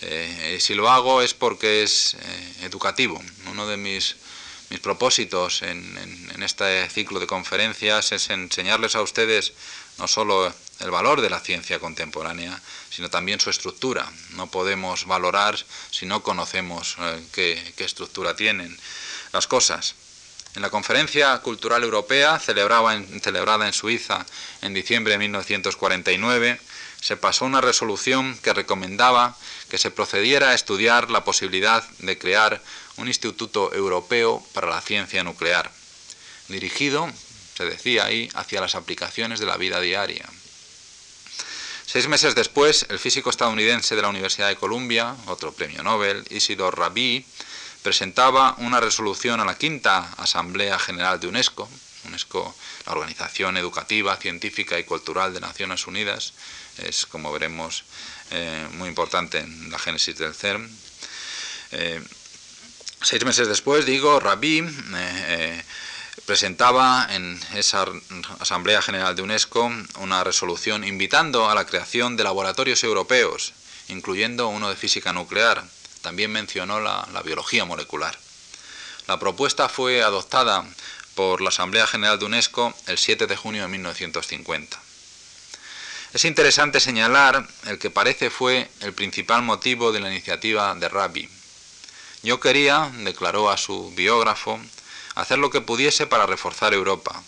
[0.00, 3.20] Eh, si lo hago es porque es eh, educativo.
[3.50, 4.16] Uno de mis,
[4.82, 9.54] propósitos en, este ciclo de conferencias es enseñarles a ustedes
[9.98, 14.08] no solo el valor de la ciencia contemporánea, sino también su estructura.
[14.30, 15.58] No podemos valorar
[15.90, 18.78] si no conocemos eh, qué estructura tienen
[19.32, 19.96] las cosas.
[20.58, 22.92] En la Conferencia Cultural Europea, celebrada
[23.66, 24.26] en, Suiza
[24.60, 26.60] en diciembre de 1949,
[27.00, 29.36] se pasó una resolución que recomendaba
[29.70, 32.60] que se procediera a estudiar la posibilidad de crear
[32.96, 35.70] un Instituto Europeo para la Ciencia Nuclear,
[36.48, 37.08] dirigido,
[37.56, 40.28] se decía ahí, hacia las aplicaciones de la vida diaria.
[41.86, 46.76] Seis meses después, el físico estadounidense de la Universidad de Columbia, otro premio Nobel, Isidor
[46.76, 47.24] Rabi,
[47.88, 51.66] presentaba una resolución a la quinta Asamblea General de UNESCO,
[52.04, 56.34] UNESCO, la organización educativa, científica y cultural de Naciones Unidas,
[56.76, 57.84] es, como veremos,
[58.30, 60.70] eh, muy importante en la génesis del CERN.
[61.72, 62.02] Eh,
[63.00, 64.62] seis meses después, digo, Rabí
[64.94, 65.62] eh,
[66.26, 67.86] presentaba en esa
[68.38, 73.54] Asamblea General de UNESCO una resolución invitando a la creación de laboratorios europeos,
[73.88, 75.64] incluyendo uno de física nuclear,
[76.02, 78.18] también mencionó la, biología molecular.
[79.06, 80.64] La propuesta fue adoptada
[81.14, 84.80] por la Asamblea General de UNESCO el 7 de junio de 1950.
[86.14, 91.28] Es interesante señalar el que parece fue el principal motivo de la iniciativa de Rabi.
[92.22, 94.58] Yo quería, declaró a su biógrafo,
[95.14, 97.22] hacer lo que pudiese para reforzar Europa,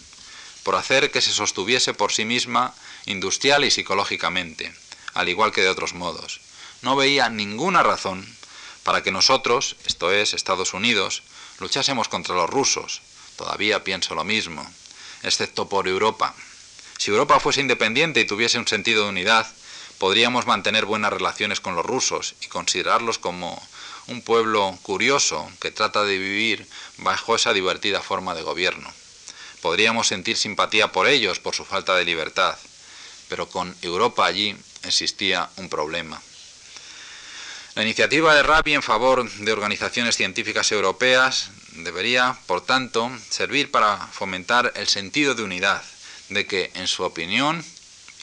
[0.63, 2.75] por hacer que se sostuviese por sí misma
[3.07, 4.73] industrial y psicológicamente,
[5.15, 6.41] al igual que de otros modos.
[6.83, 8.27] No veía ninguna razón
[8.91, 11.23] para que nosotros, esto es, Estados Unidos,
[11.61, 13.03] luchásemos contra los rusos,
[13.37, 14.69] Todavía pienso lo mismo,
[15.23, 16.35] excepto por Europa.
[16.99, 19.47] Si Europa fuese independiente y tuviese un sentido de unidad,
[19.99, 23.63] podríamos mantener buenas relaciones con los rusos y considerarlos como
[24.09, 28.93] un pueblo curioso que trata de vivir bajo esa divertida forma de gobierno.
[29.63, 32.59] Podríamos sentir simpatía por ellos, por su falta de libertad,
[33.29, 36.21] pero con Europa allí existía un problema.
[37.75, 44.09] La iniciativa de Rabi en favor de organizaciones científicas europeas debería, por tanto, servir para
[44.09, 45.83] fomentar el sentido de unidad,
[46.31, 47.65] de que, en su opinión,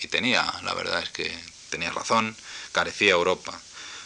[0.02, 1.34] y tenía, la verdad es que
[1.70, 2.36] tenía razón,
[2.74, 3.58] carecía Europa.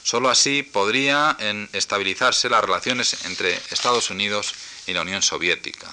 [0.04, 1.36] Solo así podría
[1.74, 4.54] estabilizarse las relaciones entre Estados Unidos
[4.86, 5.90] y la Unión Soviética.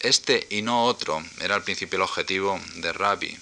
[0.00, 3.36] Este y no otro era el principal objetivo de Rabi.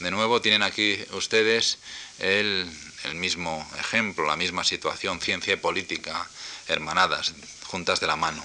[0.00, 1.78] De nuevo tienen aquí ustedes
[2.18, 2.70] el,
[3.06, 6.28] el mismo ejemplo, la misma situación, ciencia y política
[6.68, 7.32] hermanadas,
[7.64, 8.44] juntas de la mano.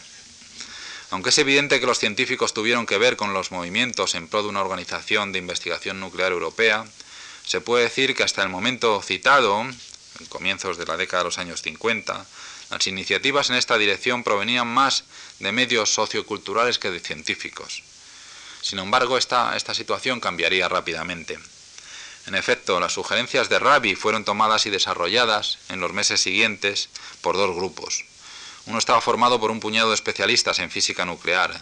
[1.09, 4.49] Aunque es evidente que los científicos tuvieron que ver con los movimientos en pro de
[4.49, 6.85] una organización de investigación nuclear europea,
[7.45, 11.37] se puede decir que hasta el momento citado, en comienzos de la década de los
[11.37, 12.25] años 50,
[12.69, 15.03] las iniciativas en esta dirección provenían más
[15.39, 17.83] de medios socioculturales que de científicos.
[18.61, 21.37] Sin embargo, esta, esta situación cambiaría rápidamente.
[22.27, 26.89] En efecto, las sugerencias de Rabi fueron tomadas y desarrolladas en los meses siguientes
[27.21, 28.03] por dos grupos.
[28.67, 31.59] Uno estaba formado por un puñado de especialistas en física nuclear,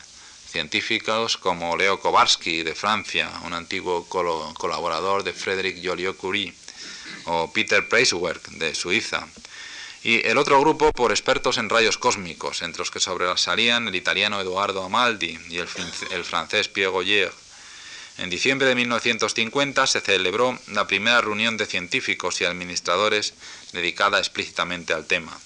[0.50, 6.54] científicos como Leo Kovarsky de Francia, un antiguo colaborador de Frédéric Joliot-Curie,
[7.26, 9.28] o Peter Preiswerk de Suiza,
[10.04, 14.39] y el otro grupo por expertos en rayos cósmicos, entre los que sobresalían el italiano
[14.39, 15.67] Eduardo Amaldi y el,
[16.12, 17.34] el francés Pierre Goyer.
[18.19, 23.34] En diciembre de 1950 se celebró la primera reunión de científicos y administradores
[23.71, 25.38] dedicada explícitamente al tema.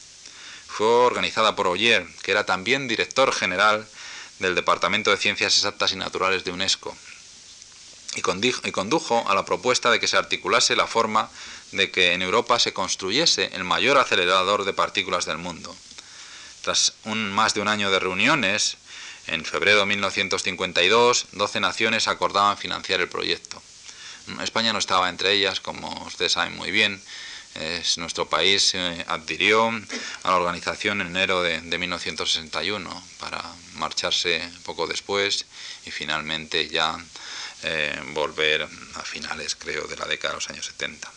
[0.68, 3.88] Fue organizada por Oyer, que era también director general
[4.40, 6.98] del Departamento de Ciencias Exactas y Naturales de UNESCO,
[8.16, 8.22] y
[8.72, 11.30] condujo a la propuesta de que se articulase la forma
[11.74, 15.76] de que en Europa se construyese el mayor acelerador de partículas del mundo.
[16.64, 18.78] Tras un, más de un año de reuniones,
[19.28, 23.62] en febrero de 1952, 12 naciones acordaban financiar el proyecto.
[24.42, 27.02] España no estaba entre ellas, como ustedes saben muy bien.
[27.56, 29.68] Es, nuestro país se adhirió
[30.24, 33.44] a la organización en enero de, de 1961 para
[33.76, 35.46] marcharse poco después
[35.86, 36.98] y finalmente ya
[37.66, 41.10] eh, volver a finales, creo, de la década de los años 70.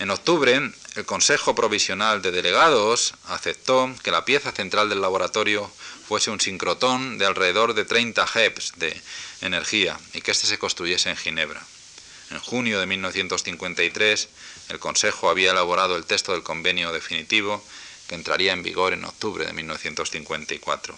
[0.00, 5.70] En octubre, el Consejo Provisional de Delegados aceptó que la pieza central del laboratorio
[6.12, 8.94] fuese un sincrotón de alrededor de 30 GePs de
[9.40, 11.62] energía y que éste se construyese en Ginebra.
[12.30, 14.28] En junio de 1953,
[14.68, 17.64] el Consejo había elaborado el texto del convenio definitivo
[18.08, 20.94] que entraría en vigor en octubre de 1954.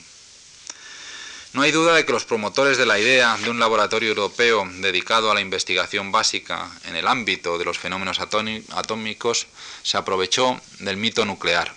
[1.53, 5.31] No hay duda de que los promotores de la idea de un laboratorio europeo dedicado
[5.31, 9.47] a la investigación básica en el ámbito de los fenómenos atómicos
[9.85, 11.73] se aprovechó del mito nuclear,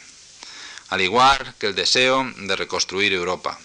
[0.90, 3.60] al igual que el deseo de reconstruir Europa.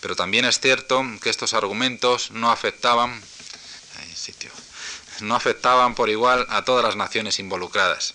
[0.00, 3.22] Pero también es cierto que estos argumentos no afectaban,
[5.20, 8.14] no afectaban por igual a todas las naciones involucradas.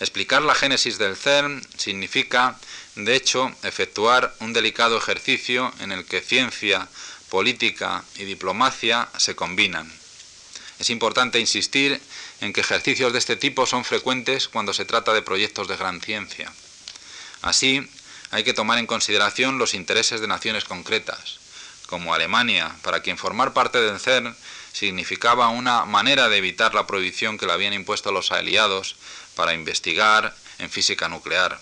[0.00, 2.58] Explicar la génesis del CERN significa
[2.96, 6.86] de hecho, efectuar un delicado ejercicio en el que ciencia,
[7.28, 9.92] política y diplomacia se combinan.
[10.78, 12.00] Es importante insistir
[12.40, 16.00] en que ejercicios de este tipo son frecuentes cuando se trata de proyectos de gran
[16.00, 16.52] ciencia.
[17.44, 17.86] Así,
[18.30, 21.40] hay que tomar en consideración los intereses de naciones concretas,
[21.88, 24.34] como Alemania, para quien formar parte del CERN
[24.72, 28.96] significaba una manera de evitar la prohibición que le habían impuesto los aliados
[29.36, 31.60] para investigar en física nuclear.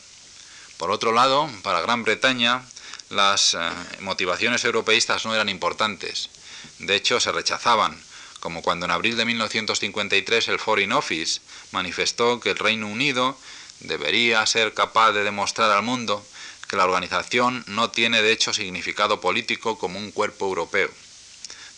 [0.76, 2.62] Por otro lado, para Gran Bretaña,
[3.10, 3.58] las eh,
[4.02, 6.30] motivaciones europeístas no eran importantes.
[6.78, 8.00] De hecho, se rechazaban,
[8.38, 11.40] como cuando en abril de 1953 el Foreign Office
[11.72, 13.36] manifestó que el Reino Unido
[13.82, 16.24] debería ser capaz de demostrar al mundo
[16.68, 20.90] que la organización no tiene de hecho significado político como un cuerpo europeo.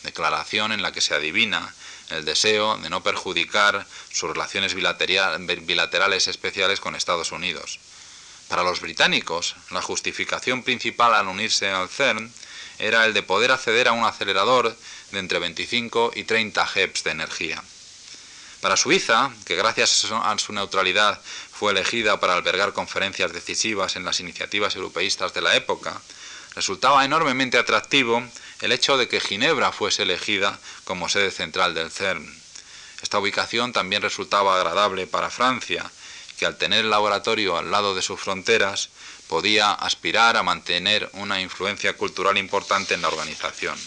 [0.03, 1.75] Declaración en la que se adivina
[2.11, 7.81] el deseo de no perjudicar sus relaciones bilaterales especiales con Estados Unidos.
[8.49, 12.31] Para los británicos, la justificación principal al unirse al CERN
[12.79, 14.77] era el de poder acceder a un acelerador
[15.13, 17.65] de entre 25 y 30 GePs de energía.
[18.65, 21.21] Para Suiza, que gracias a su neutralidad
[21.53, 26.01] fue elegida para albergar conferencias decisivas en las iniciativas europeístas de la época,
[26.55, 28.27] resultaba enormemente atractivo
[28.63, 32.27] el hecho de que Ginebra fuese elegida como sede central del CERN.
[33.03, 35.85] Esta ubicación también resultaba agradable para Francia,
[36.39, 38.89] que al tener el laboratorio al lado de sus fronteras
[39.29, 43.79] podía aspirar a mantener una influencia cultural importante en la organización.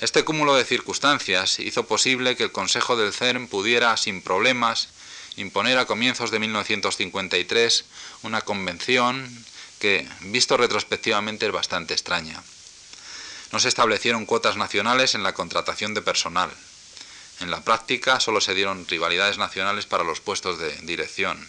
[0.00, 4.88] Este cúmulo de circunstancias hizo posible que el Consejo del CERN pudiera, sin problemas,
[5.36, 7.84] imponer a comienzos de 1953
[8.22, 9.28] una convención
[9.78, 12.42] que, visto retrospectivamente, es bastante extraña.
[13.52, 16.50] No se establecieron cuotas nacionales en la contratación de personal.
[17.40, 21.46] En la práctica solo se dieron rivalidades nacionales para los puestos de dirección.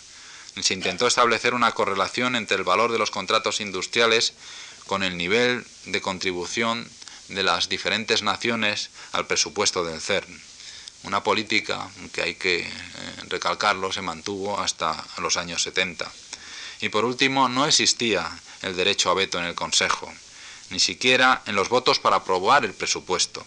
[0.59, 4.33] Se intentó establecer una correlación entre el valor de los contratos industriales
[4.87, 6.89] con el nivel de contribución
[7.31, 10.41] de las diferentes naciones al presupuesto del CERN.
[11.03, 12.69] Una política que hay que eh,
[13.27, 16.11] recalcarlo se mantuvo hasta los años 70.
[16.81, 18.29] Y por último, no existía
[18.61, 20.11] el derecho a veto en el Consejo,
[20.69, 23.45] ni siquiera en los votos para aprobar el presupuesto.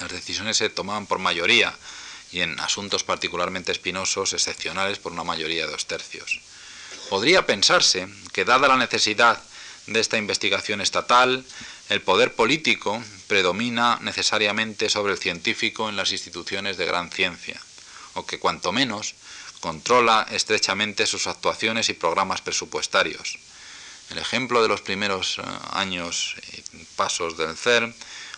[0.00, 1.74] Las decisiones se tomaban por mayoría
[2.30, 6.40] y en asuntos particularmente espinosos, excepcionales por una mayoría de dos tercios.
[7.08, 9.42] Podría pensarse que, dada la necesidad
[9.86, 11.44] de esta investigación estatal,
[11.88, 17.60] el poder político predomina necesariamente sobre el científico en las instituciones de gran ciencia,
[18.14, 19.14] o que cuanto menos
[19.60, 23.38] controla estrechamente sus actuaciones y programas presupuestarios.
[24.10, 26.36] El ejemplo de los primeros eh, años
[26.72, 27.94] y pasos del CERN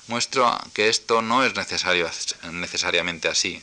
[0.08, 3.62] muestra que esto no es necesariamente así,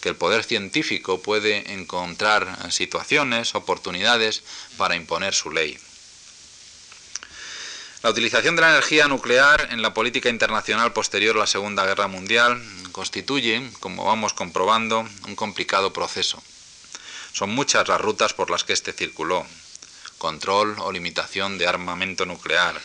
[0.00, 4.42] que el poder científico puede encontrar situaciones, oportunidades
[4.76, 5.78] para imponer su ley.
[8.04, 12.06] La utilización de la energía nuclear en la política internacional posterior a la Segunda Guerra
[12.06, 16.42] Mundial constituye, como vamos comprobando, un complicado proceso.
[17.32, 19.46] Son muchas las rutas por las que éste circuló.
[20.18, 22.78] Control o limitación de armamento nuclear,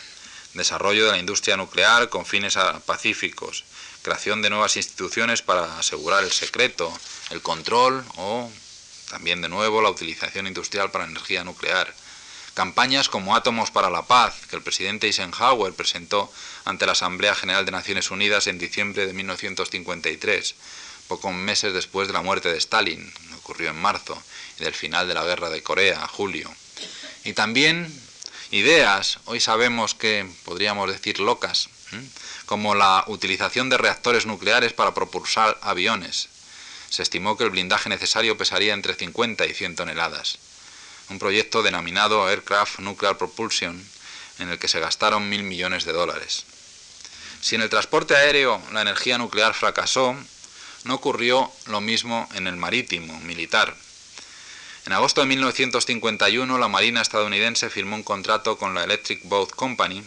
[0.54, 2.56] desarrollo de la industria nuclear con fines
[2.86, 3.64] pacíficos,
[4.00, 6.90] creación de nuevas instituciones para asegurar el secreto,
[7.28, 8.50] el control o
[9.10, 11.92] también de nuevo la utilización industrial para energía nuclear,
[12.54, 16.32] Campañas como Átomos para la Paz, que el presidente Eisenhower presentó
[16.64, 20.54] ante la Asamblea General de Naciones Unidas en diciembre de 1953,
[21.06, 24.20] pocos meses después de la muerte de Stalin, ocurrió en marzo,
[24.58, 26.52] y del final de la Guerra de Corea, julio.
[27.24, 27.92] Y también
[28.50, 31.68] ideas, hoy sabemos que podríamos decir locas,
[32.46, 36.28] como la utilización de reactores nucleares para propulsar aviones.
[36.88, 40.38] Se estimó que el blindaje necesario pesaría entre 50 y 100 toneladas
[41.10, 43.84] un proyecto denominado Aircraft Nuclear Propulsion,
[44.38, 46.44] en el que se gastaron mil millones de dólares.
[47.40, 50.16] Si en el transporte aéreo la energía nuclear fracasó,
[50.84, 53.76] no ocurrió lo mismo en el marítimo, militar.
[54.86, 60.02] En agosto de 1951, la Marina estadounidense firmó un contrato con la Electric Boat Company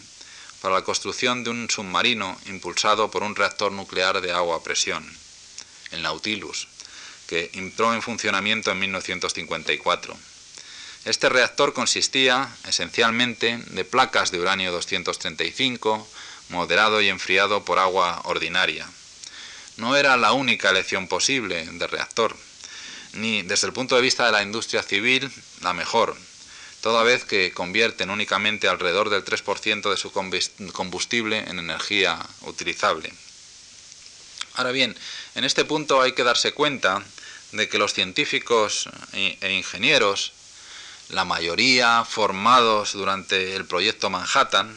[0.62, 5.06] para la construcción de un submarino impulsado por un reactor nuclear de agua a presión,
[5.92, 6.68] el Nautilus,
[7.28, 10.18] que entró en funcionamiento en 1954.
[11.06, 16.08] Este reactor consistía esencialmente de placas de uranio 235,
[16.48, 18.88] moderado y enfriado por agua ordinaria.
[19.76, 22.38] No era la única elección posible de reactor,
[23.14, 25.30] ni desde el punto de vista de la industria civil
[25.62, 26.16] la mejor,
[26.80, 30.12] toda vez que convierten únicamente alrededor del 3% de su
[30.72, 33.14] combustible en energía utilizable.
[34.54, 34.96] Ahora bien,
[35.36, 37.04] en este punto hay que darse cuenta
[37.52, 40.32] de que los científicos e ingenieros
[41.10, 44.76] la mayoría formados durante el proyecto Manhattan,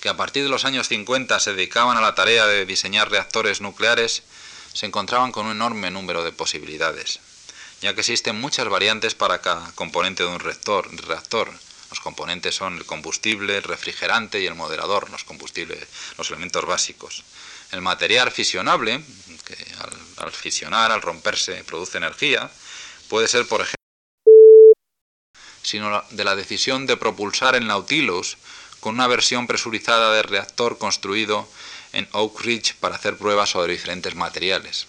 [0.00, 3.60] que a partir de los años 50 se dedicaban a la tarea de diseñar reactores
[3.60, 4.22] nucleares,
[4.72, 7.20] se encontraban con un enorme número de posibilidades,
[7.80, 10.88] ya que existen muchas variantes para cada componente de un reactor.
[11.06, 11.50] reactor.
[11.90, 15.88] Los componentes son el combustible, el refrigerante y el moderador, los combustibles,
[16.18, 17.24] los elementos básicos.
[17.72, 19.02] El material fisionable,
[19.46, 22.50] que al, al fisionar, al romperse, produce energía,
[23.08, 23.77] puede ser, por ejemplo,
[25.68, 28.38] sino de la decisión de propulsar el Nautilus
[28.80, 31.46] con una versión presurizada de reactor construido
[31.92, 34.86] en Oak Ridge para hacer pruebas sobre diferentes materiales.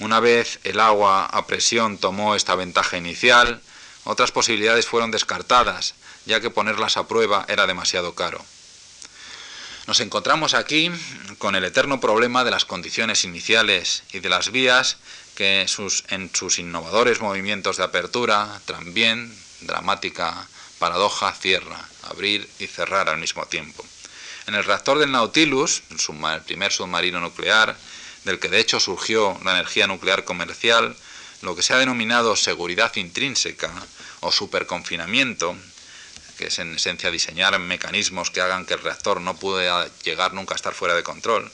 [0.00, 3.62] Una vez el agua a presión tomó esta ventaja inicial,
[4.02, 5.94] otras posibilidades fueron descartadas,
[6.26, 8.44] ya que ponerlas a prueba era demasiado caro.
[9.86, 10.90] Nos encontramos aquí
[11.38, 14.96] con el eterno problema de las condiciones iniciales y de las vías
[15.36, 15.68] que en
[16.34, 20.46] sus innovadores movimientos de apertura también dramática
[20.78, 23.84] paradoja cierra, abrir y cerrar al mismo tiempo.
[24.46, 27.76] En el reactor del Nautilus, el, primer submarino nuclear,
[28.24, 30.96] del que de hecho surgió la energía nuclear comercial,
[31.42, 33.70] lo que se ha denominado seguridad intrínseca
[34.20, 35.56] o superconfinamiento,
[36.36, 40.54] que es en esencia diseñar mecanismos que hagan que el reactor no pueda llegar nunca
[40.54, 41.50] a estar fuera de control,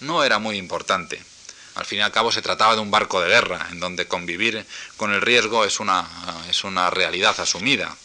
[0.00, 1.20] no era muy importante.
[1.78, 4.66] Al fin y al cabo se trataba de un barco de guerra, en donde convivir
[4.96, 6.04] con el riesgo es una,
[6.50, 7.96] es una realidad asumida.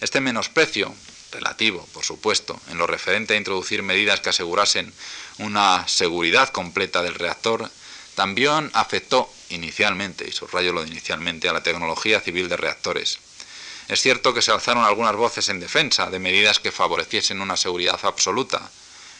[0.00, 0.94] Este menosprecio,
[1.30, 4.94] relativo, por supuesto, en lo referente a introducir medidas que asegurasen
[5.36, 7.70] una seguridad completa del reactor,
[8.14, 13.18] también afectó inicialmente, y subrayo lo de inicialmente, a la tecnología civil de reactores.
[13.88, 18.00] Es cierto que se alzaron algunas voces en defensa de medidas que favoreciesen una seguridad
[18.04, 18.70] absoluta.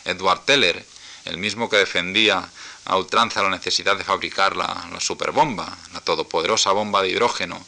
[0.06, 0.82] Edward Teller,
[1.26, 2.48] el mismo que defendía
[2.86, 7.64] a ultranza la necesidad de fabricar la, la superbomba, la todopoderosa bomba de hidrógeno,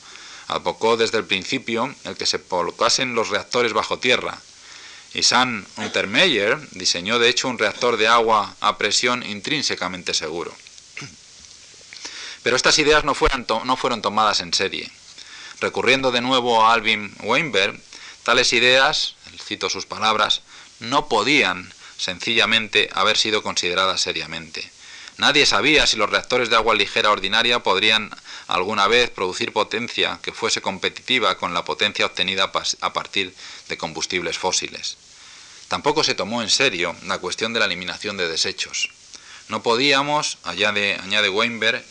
[0.48, 4.40] advocó desde el principio el que se colocasen los reactores bajo tierra.
[5.14, 10.54] Y San Untermeyer diseñó de hecho un reactor de agua a presión intrínsecamente seguro.
[12.42, 13.14] Pero estas ideas no,
[13.64, 14.90] no fueron tomadas en serie.
[15.60, 17.78] Recurriendo de nuevo a Alvin Weinberg,
[18.22, 20.42] tales ideas, cito sus palabras,
[20.78, 24.70] no podían sencillamente haber sido consideradas seriamente.
[25.18, 28.08] Nadie sabía si los reactores de agua ligera ordinaria podrían
[28.46, 33.34] alguna vez producir potencia que fuese competitiva con la potencia obtenida a partir
[33.68, 34.96] de combustibles fósiles.
[35.66, 38.90] Tampoco se tomó en serio la cuestión de la eliminación de desechos.
[39.48, 41.84] No podíamos, añade Weinberg,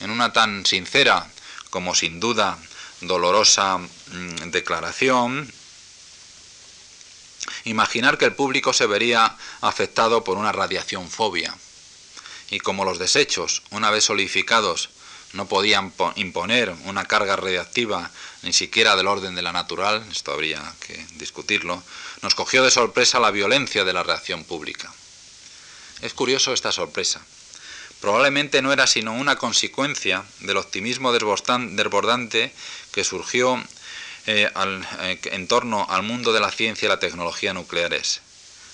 [0.00, 1.30] en una tan sincera
[1.70, 2.58] como sin duda
[3.00, 5.50] dolorosa mm, declaración,
[7.64, 11.54] imaginar que el público se vería afectado por una radiación fobia.
[12.52, 14.90] Y como los desechos, una vez solidificados,
[15.32, 20.62] no podían imponer una carga radiactiva ni siquiera del orden de la natural, esto habría
[20.86, 21.82] que discutirlo,
[22.22, 24.92] nos cogió de sorpresa la violencia de la reacción pública.
[26.00, 27.24] Es curioso esta sorpresa
[28.02, 32.52] probablemente no era sino una consecuencia del optimismo desbordante
[32.90, 33.62] que surgió
[34.26, 34.50] eh,
[35.00, 38.20] eh, en torno al mundo de la ciencia y la tecnología nucleares.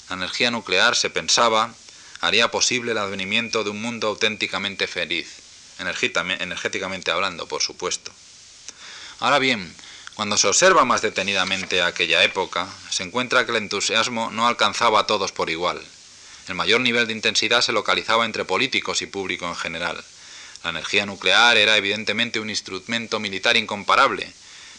[0.09, 1.75] La energía nuclear, se pensaba,
[2.21, 5.29] haría posible el advenimiento de un mundo auténticamente feliz,
[5.79, 8.13] energéticamente hablando, por supuesto.
[9.21, 9.75] Ahora bien,
[10.15, 15.07] cuando se observa más detenidamente aquella época, se encuentra que el entusiasmo no alcanzaba a
[15.07, 15.81] todos por igual.
[16.49, 20.03] El mayor nivel de intensidad se localizaba entre políticos y público en general.
[20.65, 24.33] La energía nuclear era evidentemente un instrumento militar incomparable,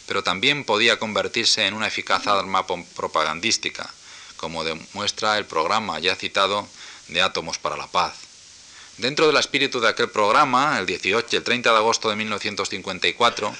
[0.07, 3.93] pero también podía convertirse en una eficaz arma propagandística,
[4.35, 6.67] como demuestra el programa ya citado
[7.09, 8.15] de Átomos para la Paz.
[8.97, 13.55] Dentro del espíritu de aquel programa, el 18 y el 30 de agosto de 1954,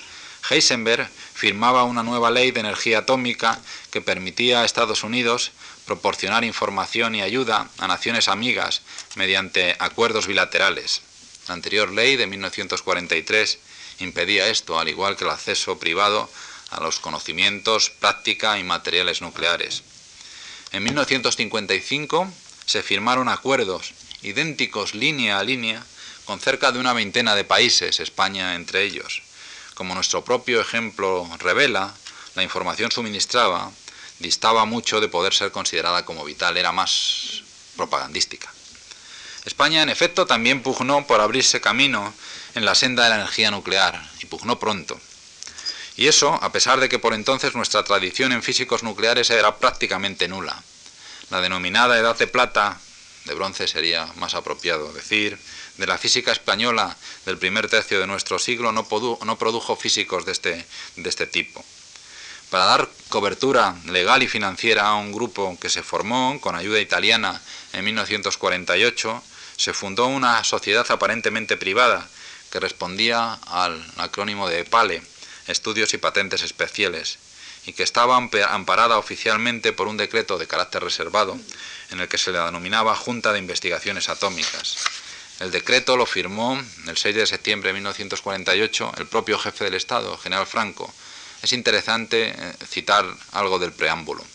[0.49, 3.59] Heisenberg firmaba una nueva ley de energía atómica
[3.91, 5.51] que permitía a Estados Unidos
[5.85, 8.81] proporcionar información y ayuda a naciones amigas
[9.15, 11.01] mediante acuerdos bilaterales.
[11.47, 13.59] La anterior ley de 1943
[13.99, 16.29] impedía esto, al igual que el acceso privado
[16.69, 19.83] a los conocimientos, práctica y materiales nucleares.
[20.71, 22.31] En 1955
[22.69, 25.83] se firmaron acuerdos idénticos línea a línea
[26.25, 29.23] con cerca de una veintena de países, España entre ellos.
[29.73, 31.95] Como nuestro propio ejemplo revela,
[32.35, 33.71] la información suministrada
[34.19, 37.41] distaba mucho de poder ser considerada como vital, era más
[37.75, 38.53] propagandística.
[39.45, 42.13] España, en efecto, también pugnó por abrirse camino
[42.53, 45.01] en la senda de la energía nuclear, y pugnó pronto.
[45.97, 50.27] Y eso, a pesar de que por entonces nuestra tradición en físicos nucleares era prácticamente
[50.27, 50.61] nula.
[51.29, 52.79] La denominada Edad de Plata,
[53.25, 55.37] de bronce sería más apropiado decir,
[55.77, 60.65] de la física española del primer tercio de nuestro siglo no, produjo físicos de este,
[60.95, 61.63] de este tipo.
[62.49, 67.39] Para dar cobertura legal y financiera a un grupo que se formó con ayuda italiana
[67.73, 69.23] en 1948,
[69.55, 72.09] se fundó una sociedad aparentemente privada
[72.49, 75.03] que respondía al acrónimo de EPALE,
[75.47, 77.19] Estudios y Patentes Especiales,
[77.69, 81.37] y que estaba amparada oficialmente por un decreto de carácter reservado
[81.91, 84.77] en el que se le denominaba Junta de Investigaciones Atómicas.
[85.39, 90.17] El decreto lo firmó el 6 de septiembre de 1948 el propio jefe del Estado,
[90.17, 90.91] general Franco,
[91.43, 94.25] es interesante eh, citar algo del preámbulo.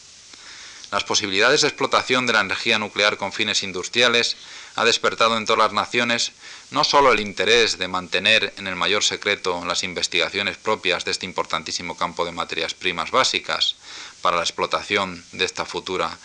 [0.92, 4.36] Las posibilidades de explotación de la energía nuclear con fines industriales
[4.76, 6.30] ha despertado en todas las naciones
[6.70, 11.26] no solo el interés de mantener en el mayor secreto las investigaciones propias de este
[11.26, 13.76] importantísimo campo de materias primas básicas
[14.22, 16.18] para la explotación de esta futura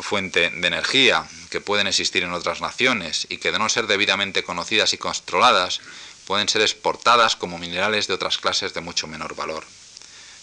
[0.00, 4.42] fuente de energía que pueden existir en otras naciones y que de no ser debidamente
[4.42, 5.80] conocidas y controladas
[6.26, 9.64] pueden ser exportadas como minerales de otras clases de mucho menor valor.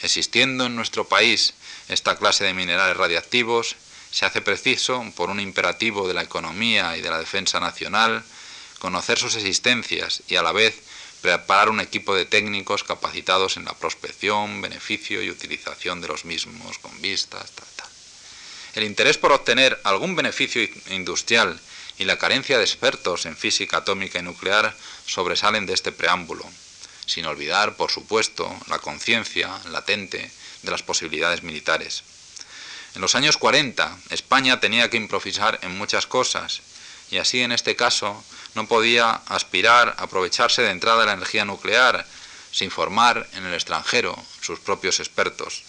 [0.02, 1.54] Existiendo en nuestro país
[1.90, 3.76] esta clase de minerales radiactivos,
[4.12, 8.24] se hace preciso, por un imperativo de la economía y de la defensa nacional,
[8.82, 10.74] conocer sus existencias y a la vez
[11.22, 16.80] preparar un equipo de técnicos capacitados en la prospección, beneficio y utilización de los mismos
[16.80, 17.52] con vistas.
[18.74, 21.60] El interés por obtener algún beneficio industrial
[22.00, 24.76] y la carencia de expertos en física atómica y nuclear
[25.06, 26.44] sobresalen de este preámbulo
[27.06, 30.32] sin olvidar, por supuesto, la conciencia latente
[30.64, 32.04] de las posibilidades militares.
[32.96, 36.62] En los años 40, España tenía que improvisar en muchas cosas,
[37.10, 38.24] y así en este caso
[38.56, 42.06] no podía aspirar a aprovecharse de entrada de la energía nuclear,
[42.52, 45.64] sin formar en el extranjero sus propios expertos.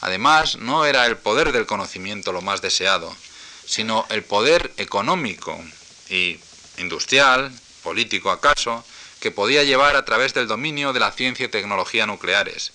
[0.00, 3.14] Además, no era el poder del conocimiento lo más deseado,
[3.64, 5.58] sino el poder económico
[6.08, 6.38] y
[6.78, 7.52] industrial,
[7.82, 8.84] político acaso,
[9.20, 12.72] que podía llevar a través del dominio de la ciencia y tecnología nucleares.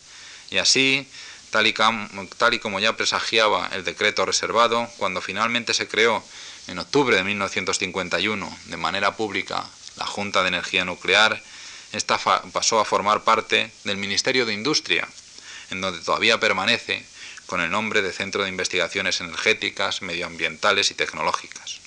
[0.49, 1.07] Y así,
[1.49, 6.23] tal y, tal y como ya presagiaba el decreto reservado, cuando finalmente se creó
[6.71, 9.65] en octubre de 1951 de manera pública
[9.97, 11.41] la Junta de Energía Nuclear,
[12.53, 15.07] pasó a formar parte del Ministerio de Industria,
[15.69, 17.05] en donde todavía permanece
[17.45, 21.81] con el nombre de Centro de Investigaciones Energéticas, Medioambientales y Tecnológicas.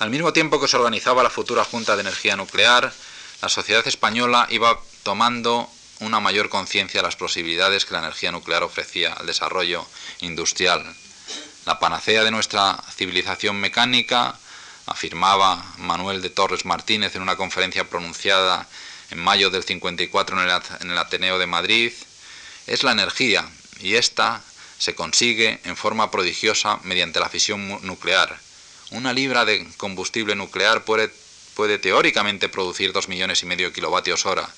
[0.00, 2.92] Al mismo tiempo que se organizaba la futura Junta de Energía Nuclear,
[3.40, 8.62] la sociedad española iba tomando una mayor conciencia de las posibilidades que la energía nuclear
[8.62, 9.86] ofrecía al desarrollo
[10.20, 10.94] industrial.
[11.66, 14.38] La panacea de nuestra civilización mecánica,
[14.86, 18.68] afirmaba Manuel de Torres Martínez en una conferencia pronunciada
[19.10, 20.40] en mayo del 54
[20.80, 21.92] en el Ateneo de Madrid,
[22.68, 23.48] es la energía
[23.80, 24.44] y esta
[24.78, 28.38] se consigue en forma prodigiosa mediante la fisión nuclear.
[28.92, 31.10] Una libra de combustible nuclear puede,
[31.80, 34.48] teóricamente producir dos millones y medio de kilovatios hora,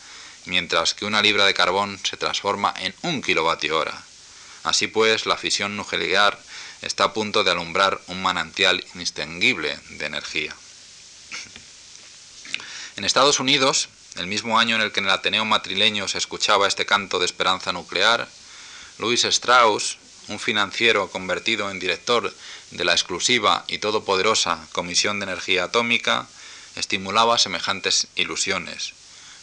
[0.44, 3.98] mientras que una libra de carbón se transforma en un kilovatio hora.
[4.64, 6.38] Así pues, la fisión nuclear
[6.82, 10.54] está a punto de alumbrar un manantial inextinguible de energía.
[12.96, 16.66] En Estados Unidos, el mismo año en el que en el Ateneo madrileño se escuchaba
[16.66, 18.28] este canto de esperanza nuclear,
[18.98, 19.98] Louis Strauss,
[20.28, 22.34] un financiero convertido en director
[22.72, 26.26] de la exclusiva y todopoderosa Comisión de Energía Atómica,
[26.74, 28.94] estimulaba semejantes ilusiones,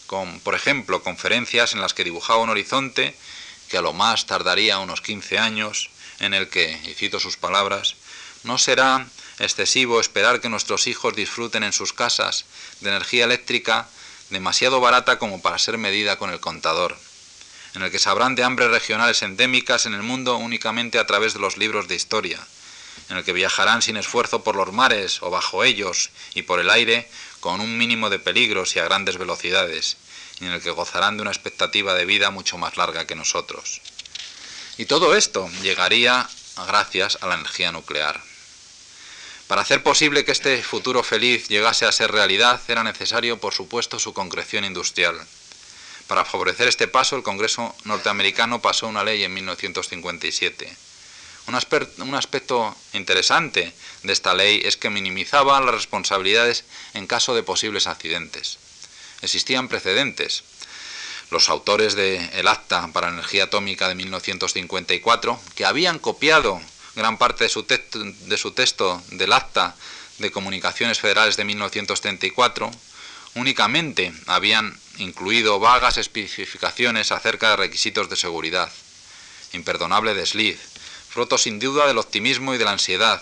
[0.08, 3.16] con, por ejemplo, conferencias en las que dibujaba un horizonte
[3.70, 5.90] que a lo más tardaría unos 15 años,
[6.20, 7.96] en el que, y cito sus palabras,
[8.44, 9.08] no será
[9.40, 12.46] excesivo esperar que nuestros hijos disfruten en sus casas
[12.82, 13.88] de energía eléctrica
[14.30, 16.98] demasiado barata como para ser medida con el contador
[17.76, 21.40] en el que sabrán de hambres regionales endémicas en el mundo únicamente a través de
[21.40, 22.40] los libros de historia,
[23.10, 26.70] en el que viajarán sin esfuerzo por los mares o bajo ellos y por el
[26.70, 27.10] aire
[27.42, 29.98] con un mínimo de peligros y a grandes velocidades,
[30.40, 33.82] y en el que gozarán de una expectativa de vida mucho más larga que nosotros.
[34.78, 36.28] Y todo esto llegaría
[36.68, 38.22] gracias a la energía nuclear.
[39.48, 44.00] Para hacer posible que este futuro feliz llegase a ser realidad era necesario, por supuesto,
[44.00, 45.16] su concreción industrial.
[46.08, 50.76] Para favorecer este paso, el Congreso norteamericano pasó una ley en 1957.
[51.48, 53.72] Un, aspecto interesante
[54.02, 56.64] de esta ley es que minimizaba las responsabilidades
[56.96, 58.58] en caso de posibles accidentes.
[59.22, 60.44] Existían precedentes.
[61.32, 66.62] Los autores del Acta para Energía Atómica de 1954, que habían copiado
[66.96, 69.76] gran parte de su, de su texto del Acta
[70.20, 72.72] de Comunicaciones Federales de 1934,
[73.36, 78.72] únicamente habían incluido vagas especificaciones acerca de requisitos de seguridad.
[79.52, 80.60] Imperdonable desliz,
[81.10, 83.22] fruto sin duda del optimismo y de la ansiedad,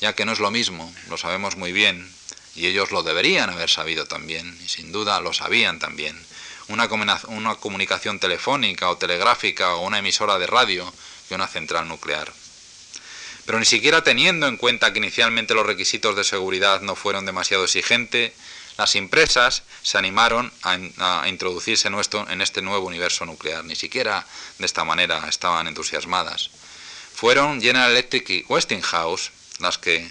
[0.00, 2.08] ya que no es lo mismo, lo sabemos muy bien,
[2.54, 6.18] y ellos lo deberían haber sabido también, y sin duda lo sabían también.
[6.68, 6.88] Una,
[7.28, 10.92] una comunicación telefónica o telegráfica o una emisora de radio
[11.28, 12.32] que una central nuclear.
[13.46, 17.64] Pero ni siquiera teniendo en cuenta que inicialmente los requisitos de seguridad no fueron demasiado
[17.64, 18.32] exigentes,
[18.76, 23.64] las empresas se animaron a, introducirse en este nuevo universo nuclear.
[23.64, 24.26] Ni siquiera
[24.58, 26.50] de esta manera estaban entusiasmadas.
[27.14, 30.08] Fueron General Electric y Westinghouse las que,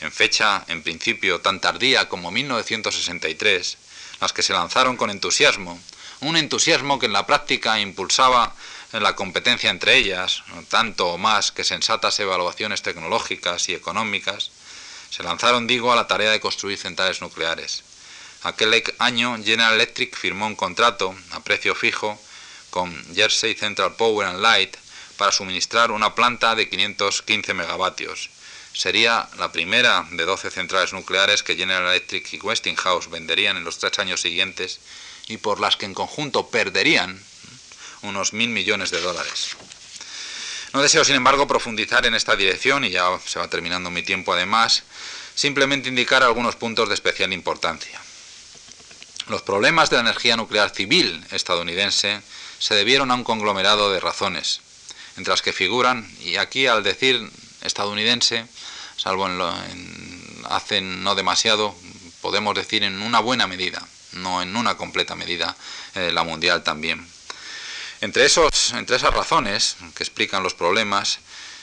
[0.00, 3.76] en fecha en principio tan tardía como 1963,
[4.20, 5.78] las que se lanzaron con entusiasmo,
[6.20, 8.54] un entusiasmo que en la práctica impulsaba
[8.92, 14.50] la competencia entre ellas, tanto o más que sensatas evaluaciones tecnológicas y económicas,
[15.10, 17.82] se lanzaron, digo, a la tarea de construir centrales nucleares.
[18.42, 22.20] Aquel año General Electric firmó un contrato a precio fijo
[22.70, 24.76] con Jersey Central Power and Light
[25.16, 28.30] para suministrar una planta de 515 megavatios.
[28.72, 33.78] Sería la primera de 12 centrales nucleares que General Electric y Westinghouse venderían en los
[33.78, 34.80] tres años siguientes
[35.26, 37.20] y por las que en conjunto perderían
[38.02, 39.56] unos mil millones de dólares.
[40.72, 44.32] No deseo, sin embargo, profundizar en esta dirección y ya se va terminando mi tiempo
[44.32, 44.82] además,
[45.34, 48.00] simplemente indicar algunos puntos de especial importancia.
[49.28, 52.20] Los problemas de la energía nuclear civil estadounidense
[52.58, 54.60] se debieron a un conglomerado de razones,
[55.16, 57.28] entre las que figuran, y aquí al decir
[57.62, 58.46] estadounidense,
[58.96, 61.74] salvo en, hace no demasiado,
[62.20, 65.56] podemos decir en una buena medida, no en una completa medida,
[65.94, 67.06] eh, la mundial también.
[68.00, 71.18] Entre, esos, entre esas razones que explican los problemas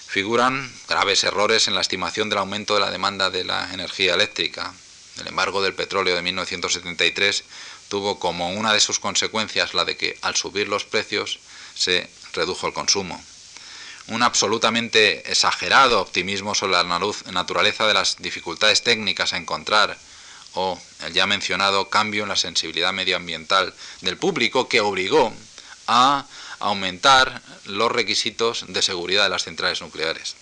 [0.07, 4.73] figuran graves errores en la estimación del aumento de la demanda de la energía eléctrica.
[5.19, 7.43] El embargo del petróleo de 1973
[7.87, 11.39] tuvo como una de sus consecuencias la de que al subir los precios
[11.75, 13.23] se redujo el consumo.
[14.07, 16.83] Un absolutamente exagerado optimismo sobre la
[17.31, 19.97] naturaleza de las dificultades técnicas a encontrar
[20.53, 25.33] o el ya mencionado cambio en la sensibilidad medioambiental del público que obligó
[25.87, 26.25] a
[26.59, 30.35] aumentar los requisitos de seguridad de las centrales nucleares,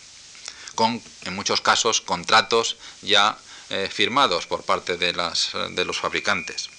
[0.76, 3.38] con, en muchos casos, contratos ya
[3.70, 6.70] eh, firmados por parte de, las, de los fabricantes.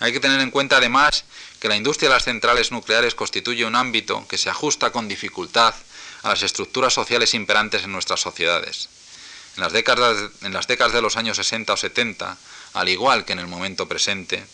[0.00, 1.24] Hay que tener en cuenta, además,
[1.60, 5.74] que la industria de las centrales nucleares constituye un ámbito que se ajusta con dificultad
[6.24, 8.88] a las estructuras sociales imperantes en nuestras sociedades.
[9.56, 12.36] En las décadas, en las décadas de los años 60 o 70,
[12.74, 14.44] al igual que en el momento presente,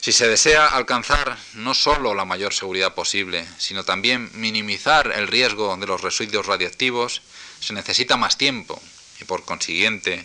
[0.00, 5.76] si se desea alcanzar no solo la mayor seguridad posible, sino también minimizar el riesgo
[5.76, 7.20] de los residuos radiactivos,
[7.60, 8.80] se necesita más tiempo
[9.20, 10.24] y por consiguiente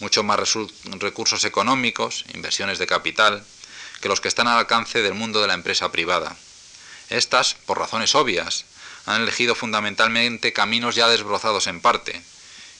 [0.00, 0.40] muchos más
[0.98, 3.44] recursos económicos, inversiones de capital,
[4.00, 6.36] que los que están al alcance del mundo de la empresa privada.
[7.08, 8.64] Estas, por razones obvias,
[9.06, 12.20] han elegido fundamentalmente caminos ya desbrozados en parte,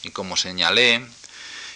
[0.03, 1.07] y como señalé,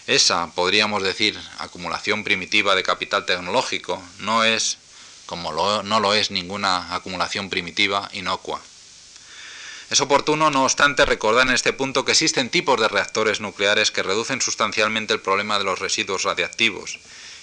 [0.06, 4.78] esa, podríamos decir, acumulación primitiva de capital tecnológico no es,
[5.26, 5.52] como
[5.82, 8.60] no lo es ninguna acumulación primitiva inocua.
[9.90, 14.02] Es oportuno, no obstante, recordar en este punto que existen tipos de reactores nucleares que
[14.02, 16.98] reducen sustancialmente el problema de los residuos radiactivos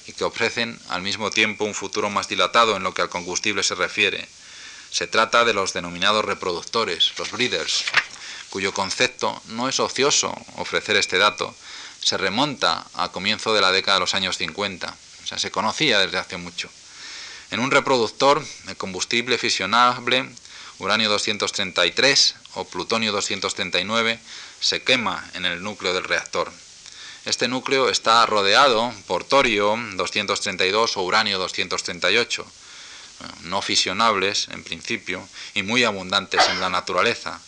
[0.07, 3.63] y que ofrecen al mismo tiempo un futuro más dilatado en lo que al combustible
[3.63, 4.27] se refiere.
[4.91, 7.85] Se trata de los denominados reproductores, los breeders,
[8.49, 11.55] cuyo concepto no es ocioso ofrecer este dato,
[12.03, 14.93] se remonta a comienzo de la década de los años 50,
[15.23, 16.69] o sea, se conocía desde hace mucho.
[17.49, 20.29] En un reproductor, el combustible fisionable,
[20.79, 24.19] uranio 233 o plutonio 239,
[24.59, 26.51] se quema en el núcleo del reactor.
[27.25, 32.45] Este núcleo está rodeado por torio 232 o uranio 238,
[33.43, 37.39] no fisionables en principio y muy abundantes en la naturaleza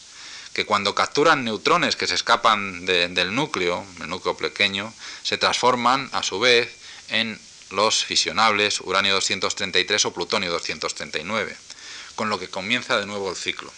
[0.55, 6.23] que cuando capturan neutrones que se escapan del núcleo, el núcleo pequeño, se transforman a
[6.23, 6.73] su vez
[7.09, 7.37] en
[7.71, 11.57] los fisionables uranio 233 o plutonio 239,
[12.15, 13.69] con lo que comienza de nuevo el ciclo.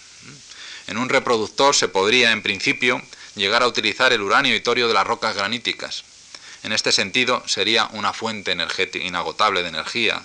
[0.86, 3.01] En un reproductor se podría, en principio,
[3.34, 6.03] llegar a utilizar el uranio y torio de las rocas graníticas.
[6.61, 8.55] En este sentido, sería una fuente
[9.01, 10.21] inagotable de energía,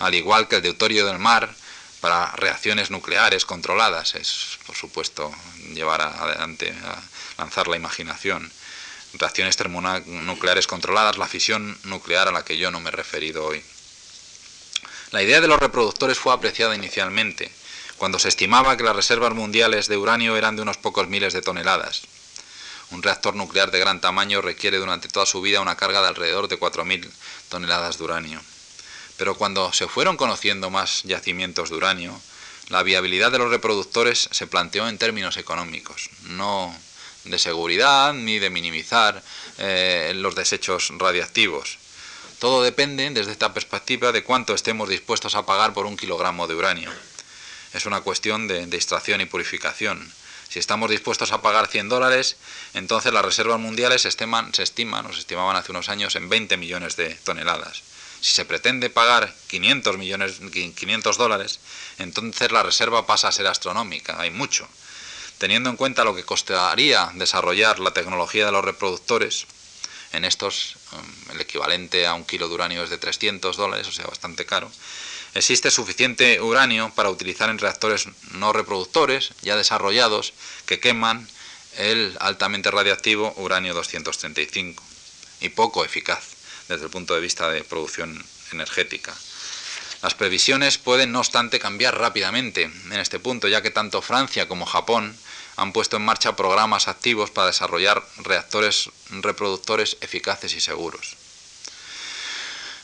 [0.00, 1.54] al igual que el deutorio del mar
[2.02, 4.16] para reacciones nucleares controladas.
[4.16, 5.32] Es, por supuesto,
[5.72, 7.00] llevar adelante, a
[7.38, 8.50] lanzar la imaginación.
[9.14, 13.62] Reacciones termonucleares controladas, la fisión nuclear a la que yo no me he referido hoy.
[15.12, 17.52] La idea de los reproductores fue apreciada inicialmente,
[17.98, 21.42] cuando se estimaba que las reservas mundiales de uranio eran de unos pocos miles de
[21.42, 22.02] toneladas.
[22.90, 26.48] Un reactor nuclear de gran tamaño requiere durante toda su vida una carga de alrededor
[26.48, 27.08] de 4.000
[27.48, 28.40] toneladas de uranio.
[29.22, 32.20] Pero cuando se fueron conociendo más yacimientos de uranio,
[32.70, 36.76] la viabilidad de los reproductores se planteó en términos económicos, no
[37.22, 39.22] de seguridad ni de minimizar
[39.58, 41.78] eh, los desechos radiactivos.
[42.40, 46.56] Todo depende, desde esta perspectiva, de cuánto estemos dispuestos a pagar por un kilogramo de
[46.56, 46.90] uranio.
[47.74, 50.12] Es una cuestión de, extracción y purificación.
[50.48, 52.38] Si estamos dispuestos a pagar 100 dólares,
[52.74, 56.28] entonces las reservas mundiales se estiman, se estiman, o se estimaban hace unos años, en
[56.28, 57.84] 20 millones de toneladas.
[58.22, 61.58] Si se pretende pagar 500, millones, 500 dólares,
[61.98, 64.68] entonces la reserva pasa a ser astronómica, hay mucho.
[65.38, 69.46] Teniendo en cuenta lo que costaría desarrollar la tecnología de los reproductores,
[70.12, 73.92] en estos um, el equivalente a un kilo de uranio es de 300 dólares, o
[73.92, 74.70] sea, bastante caro,
[75.34, 80.32] existe suficiente uranio para utilizar en reactores no reproductores ya desarrollados
[80.64, 81.28] que queman
[81.76, 84.84] el altamente radiactivo uranio 235
[85.40, 86.31] y poco eficaz
[86.72, 89.14] desde el punto de vista de producción energética.
[90.02, 94.66] Las previsiones pueden, no obstante, cambiar rápidamente en este punto, ya que tanto Francia como
[94.66, 95.16] Japón
[95.56, 101.16] han puesto en marcha programas activos para desarrollar reactores reproductores eficaces y seguros.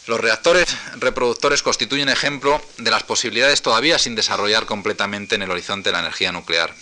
[0.06, 5.90] Los reactores reproductores constituyen ejemplo de las posibilidades todavía sin desarrollar completamente en el horizonte
[5.90, 6.74] de la energía nuclear.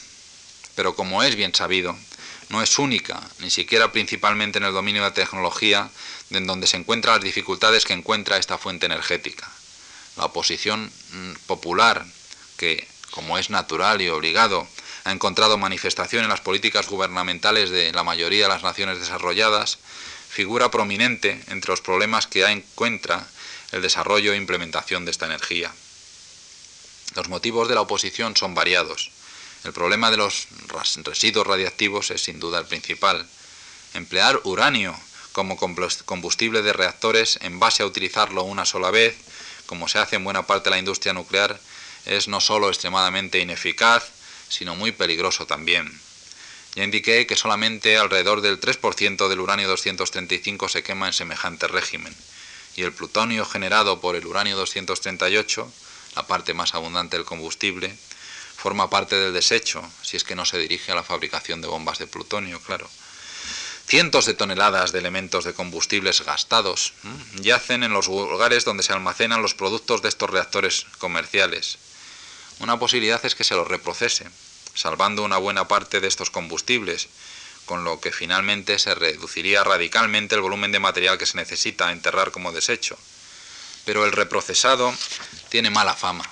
[0.77, 1.97] Pero como es bien sabido,
[2.49, 5.91] no es única, ni siquiera principalmente en el dominio de la tecnología,
[6.31, 9.51] en donde se encuentran las dificultades que encuentra esta fuente energética.
[10.17, 12.07] La oposición mm, popular,
[12.57, 14.67] que, como es natural y obligado,
[15.05, 19.79] ha encontrado manifestación en las políticas gubernamentales de la mayoría de las naciones desarrolladas,
[20.29, 23.27] figura prominente entre los problemas que encuentra
[23.73, 25.73] el desarrollo e implementación de esta energía.
[27.15, 29.11] Los motivos de la oposición son variados.
[29.67, 30.47] El problema de los
[31.03, 33.27] residuos radiactivos es sin duda el principal.
[33.95, 34.97] Emplear uranio
[35.33, 39.17] como combustible de reactores en base a utilizarlo una sola vez,
[39.67, 41.59] como se hace en buena parte de la industria nuclear,
[42.05, 44.05] es no solo extremadamente ineficaz,
[44.49, 46.01] sino muy peligroso también.
[46.77, 52.15] Ya indiqué que solamente alrededor del 3% del uranio 235 se quema en semejante régimen,
[52.77, 55.73] y el plutonio generado por el uranio 238,
[56.15, 57.97] la parte más abundante del combustible,
[58.67, 62.01] forma parte del desecho, si es que no se dirige a la fabricación de bombas
[62.01, 62.91] de plutonio, claro.
[63.87, 66.93] Cientos de toneladas de elementos de combustibles gastados
[67.37, 71.79] yacen en los lugares donde se almacenan los productos de estos reactores comerciales.
[72.59, 74.27] Una posibilidad es que se los reprocese,
[74.75, 77.07] salvando una buena parte de estos combustibles,
[77.67, 82.33] con lo que finalmente se reduciría radicalmente el volumen de material que se necesita enterrar
[82.33, 82.99] como desecho.
[83.85, 84.93] Pero el reprocesado
[85.51, 86.29] tiene mala fama,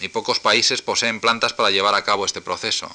[0.00, 2.94] y pocos países poseen plantas para llevar a cabo este proceso.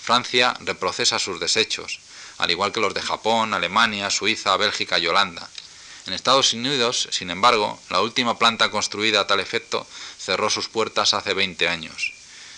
[0.00, 2.00] Francia reprocesa sus desechos,
[2.38, 5.48] al igual que los de Japón, Alemania, Suiza, Bélgica y Holanda.
[6.06, 9.86] En Estados Unidos, sin embargo, la última planta construida a tal efecto
[10.18, 12.12] cerró sus puertas hace 20 años.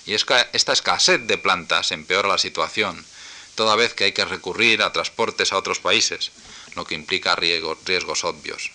[0.07, 3.05] Y esta escasez de plantas empeora la situación,
[3.55, 6.31] toda vez que hay que recurrir a transportes a otros países,
[6.75, 8.71] lo que implica riesgos obvios.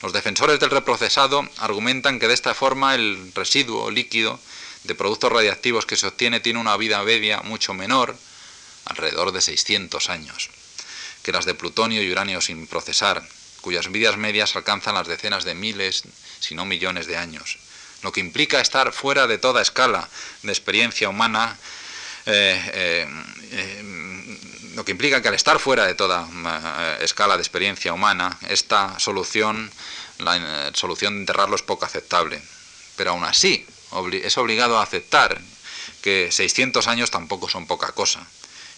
[0.00, 4.38] Los defensores del reprocesado argumentan que de esta forma el residuo líquido
[4.84, 8.16] de productos radiactivos que se obtiene tiene una vida media mucho menor
[8.84, 10.50] alrededor de 600 años,
[11.22, 13.26] que las de plutonio y uranio sin procesar,
[13.60, 16.04] cuyas vidas medias alcanzan las decenas de miles,
[16.38, 17.58] si no millones de años,
[18.02, 20.08] lo que implica estar fuera de toda escala
[20.42, 21.58] de experiencia humana,
[22.26, 23.08] eh, eh,
[23.50, 23.82] eh,
[24.78, 26.28] lo que implica que al estar fuera de toda
[27.00, 29.72] escala de experiencia humana, esta solución,
[30.18, 32.40] la solución de enterrarlo es poco aceptable.
[32.94, 33.66] Pero aún así,
[34.22, 35.40] es obligado a aceptar
[36.00, 38.24] que 600 años tampoco son poca cosa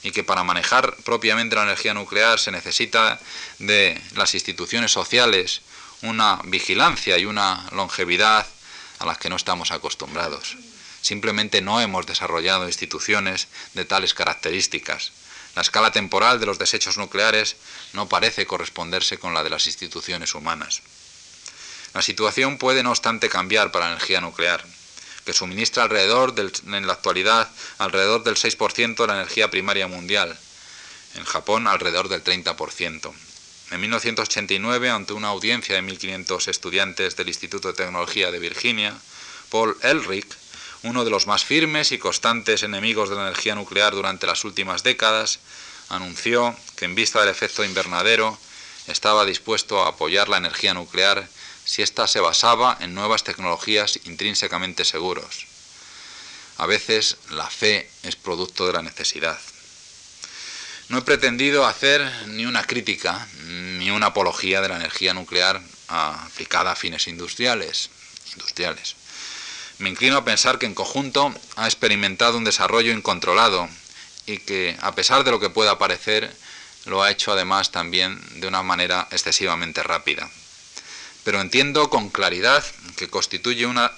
[0.02, 3.20] y que para manejar propiamente la energía nuclear se necesita
[3.58, 5.60] de las instituciones sociales
[6.00, 8.46] una vigilancia y una longevidad
[9.00, 10.56] a las que no estamos acostumbrados.
[11.02, 15.12] Simplemente no hemos desarrollado instituciones de tales características.
[15.54, 17.56] La escala temporal de los desechos nucleares
[17.92, 20.82] no parece corresponderse con la de las instituciones humanas.
[21.94, 24.64] La situación puede, no obstante, cambiar para la energía nuclear
[25.24, 27.48] que suministra alrededor en la actualidad
[27.78, 30.36] alrededor del 6% de la energía primaria mundial.
[31.14, 33.12] En Japón alrededor del 30%.
[33.70, 38.96] En 1989, ante una audiencia de 1.500 estudiantes del Instituto de Tecnología de Virginia,
[39.50, 40.26] Paul Elric,
[40.82, 44.82] uno de los más firmes y constantes enemigos de la energía nuclear durante las últimas
[44.82, 45.40] décadas,
[45.88, 48.38] anunció que en vista del efecto invernadero
[48.86, 51.28] estaba dispuesto a apoyar la energía nuclear
[51.64, 55.46] si ésta se basaba en nuevas tecnologías intrínsecamente seguros.
[56.56, 59.38] A veces la fe es producto de la necesidad.
[60.88, 63.26] No he pretendido hacer ni una crítica
[63.78, 67.90] ni una apología de la energía nuclear aplicada a fines industriales.
[68.34, 68.96] industriales.
[69.80, 73.68] Me inclino a pensar que en conjunto ha experimentado un desarrollo incontrolado
[74.26, 76.34] y que, a pesar de lo que pueda parecer,
[76.86, 80.30] lo ha hecho además también de una manera excesivamente rápida
[81.24, 82.64] pero entiendo con claridad
[82.96, 83.92] que constituye una,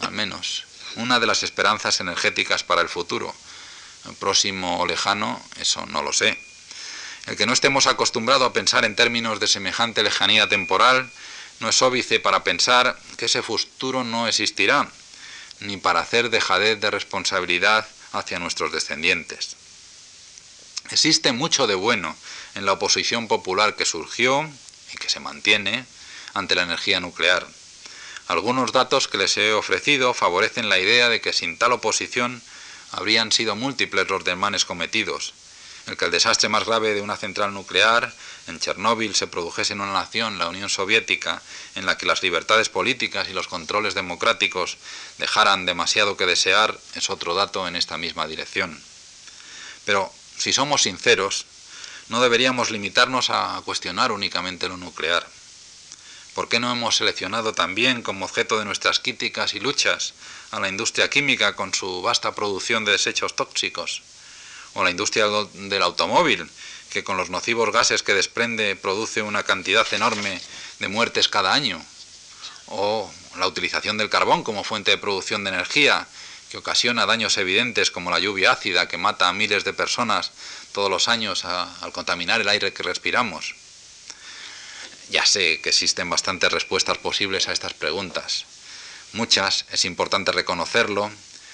[0.00, 0.64] al menos,
[0.96, 3.34] una de las esperanzas energéticas para el futuro.
[4.18, 6.38] próximo o lejano, eso no lo sé.
[7.26, 11.10] El que no estemos acostumbrados a pensar en términos de semejante lejanía temporal
[11.60, 14.90] no es óbice para pensar que ese futuro no existirá,
[15.60, 19.56] ni para hacer dejadez de responsabilidad hacia nuestros descendientes.
[20.90, 22.16] Existe mucho de bueno
[22.54, 24.50] en la oposición popular que surgió
[24.92, 25.84] y que se mantiene
[26.34, 27.46] ante la energía nuclear.
[28.26, 32.42] Algunos datos que les he ofrecido favorecen la idea de que sin tal oposición
[32.92, 35.34] habrían sido múltiples los desmanes cometidos.
[35.90, 38.14] El que el desastre más grave de una central nuclear
[38.46, 41.42] en Chernóbil se produjese en una nación, la Unión Soviética,
[41.74, 44.76] en la que las libertades políticas y los controles democráticos
[45.18, 48.80] dejaran demasiado que desear, es otro dato en esta misma dirección.
[49.84, 51.46] Pero, si somos sinceros,
[52.08, 55.26] no deberíamos limitarnos a cuestionar únicamente lo nuclear.
[56.34, 60.14] ¿Por qué no hemos seleccionado también como objeto de nuestras críticas y luchas
[60.52, 64.02] a la industria química con su vasta producción de desechos tóxicos?
[64.74, 66.48] ¿O la industria del automóvil,
[66.90, 70.40] que con los nocivos gases que desprende produce una cantidad enorme
[70.78, 71.84] de muertes cada año?
[72.66, 76.06] ¿O la utilización del carbón como fuente de producción de energía,
[76.50, 80.32] que ocasiona daños evidentes como la lluvia ácida que mata a miles de personas
[80.72, 83.54] todos los años al contaminar el aire que respiramos?
[85.10, 88.46] Ya sé que existen bastantes respuestas posibles a estas preguntas.
[89.12, 91.10] muchas, es importante reconocerlo,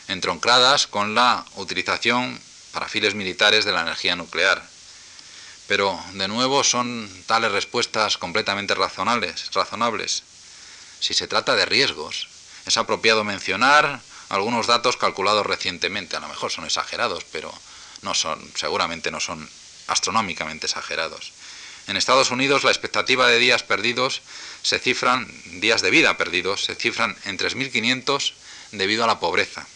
[0.08, 2.38] entroncadas con la utilización
[2.76, 4.62] para fines militares de la energía nuclear.
[5.66, 9.50] Pero, de nuevo, son tales respuestas completamente razonables.
[9.54, 10.24] razonables.
[11.00, 12.28] Si se trata de riesgos,
[12.66, 16.18] es apropiado mencionar algunos datos calculados recientemente.
[16.18, 17.50] A lo mejor son exagerados, pero
[18.02, 19.48] no son, seguramente no son
[19.86, 21.32] astronómicamente exagerados.
[21.86, 24.20] En Estados Unidos la expectativa de días perdidos
[24.62, 25.26] se cifran,
[25.62, 28.34] días de vida perdidos, se cifran en 3.500
[28.72, 29.66] debido a la pobreza,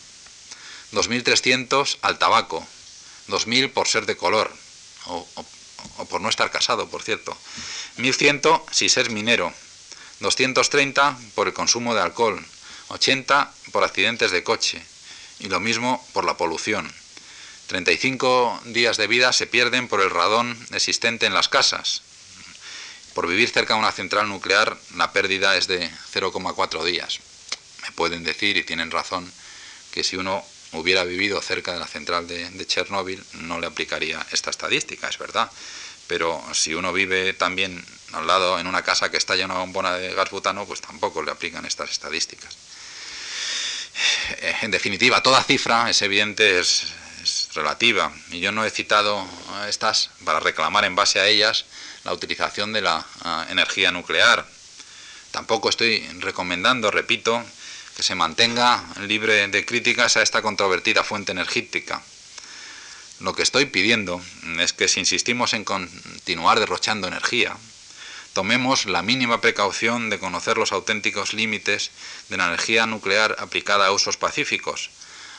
[0.93, 2.69] 2.300 al tabaco,
[3.31, 4.53] 2.000 por ser de color,
[5.07, 7.37] o, o, por no estar casado, por cierto,
[7.99, 9.53] 1.100 si ser minero,
[10.21, 12.45] 230 por el consumo de alcohol,
[12.89, 14.83] 80 por accidentes de coche,
[15.39, 16.93] y lo mismo por la polución.
[17.69, 22.03] 35 días de vida se pierden por el radón existente en las casas.
[23.15, 27.21] Por vivir cerca de una central nuclear, la pérdida es de 0,4 días.
[27.83, 29.33] Me pueden decir, y tienen razón,
[29.93, 34.51] que si uno hubiera vivido cerca de la central de, Chernóbil, no le aplicaría esta
[34.51, 35.51] estadística, es verdad.
[36.07, 39.95] Pero si uno vive también al lado en una casa que está llena de bombona
[39.95, 42.57] de gas butano, pues tampoco le aplican estas estadísticas.
[44.63, 46.95] En definitiva, toda cifra, es evidente, es,
[47.55, 48.13] relativa.
[48.31, 49.27] Y yo no he citado
[49.69, 51.67] estas para reclamar en base a ellas
[52.05, 53.05] la utilización de la
[53.51, 54.47] energía nuclear.
[55.31, 57.45] Tampoco estoy recomendando, repito,
[58.01, 62.01] que se mantenga libre de críticas a esta controvertida fuente energética.
[63.19, 64.23] Lo que estoy pidiendo
[64.59, 67.59] es que si insistimos en continuar derrochando energía,
[68.33, 71.91] tomemos la mínima precaución de conocer los auténticos límites
[72.31, 74.89] de la energía nuclear aplicada a usos pacíficos,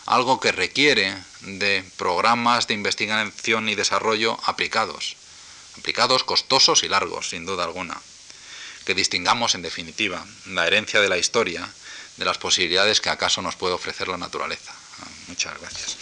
[0.05, 5.15] algo que requiere de programas de investigación y desarrollo aplicados,
[5.79, 7.99] aplicados costosos y largos, sin duda alguna,
[8.85, 11.67] que distingamos en definitiva la herencia de la historia
[12.21, 14.71] de las posibilidades que acaso nos puede ofrecer la naturaleza.
[15.27, 15.97] Muchas gracias.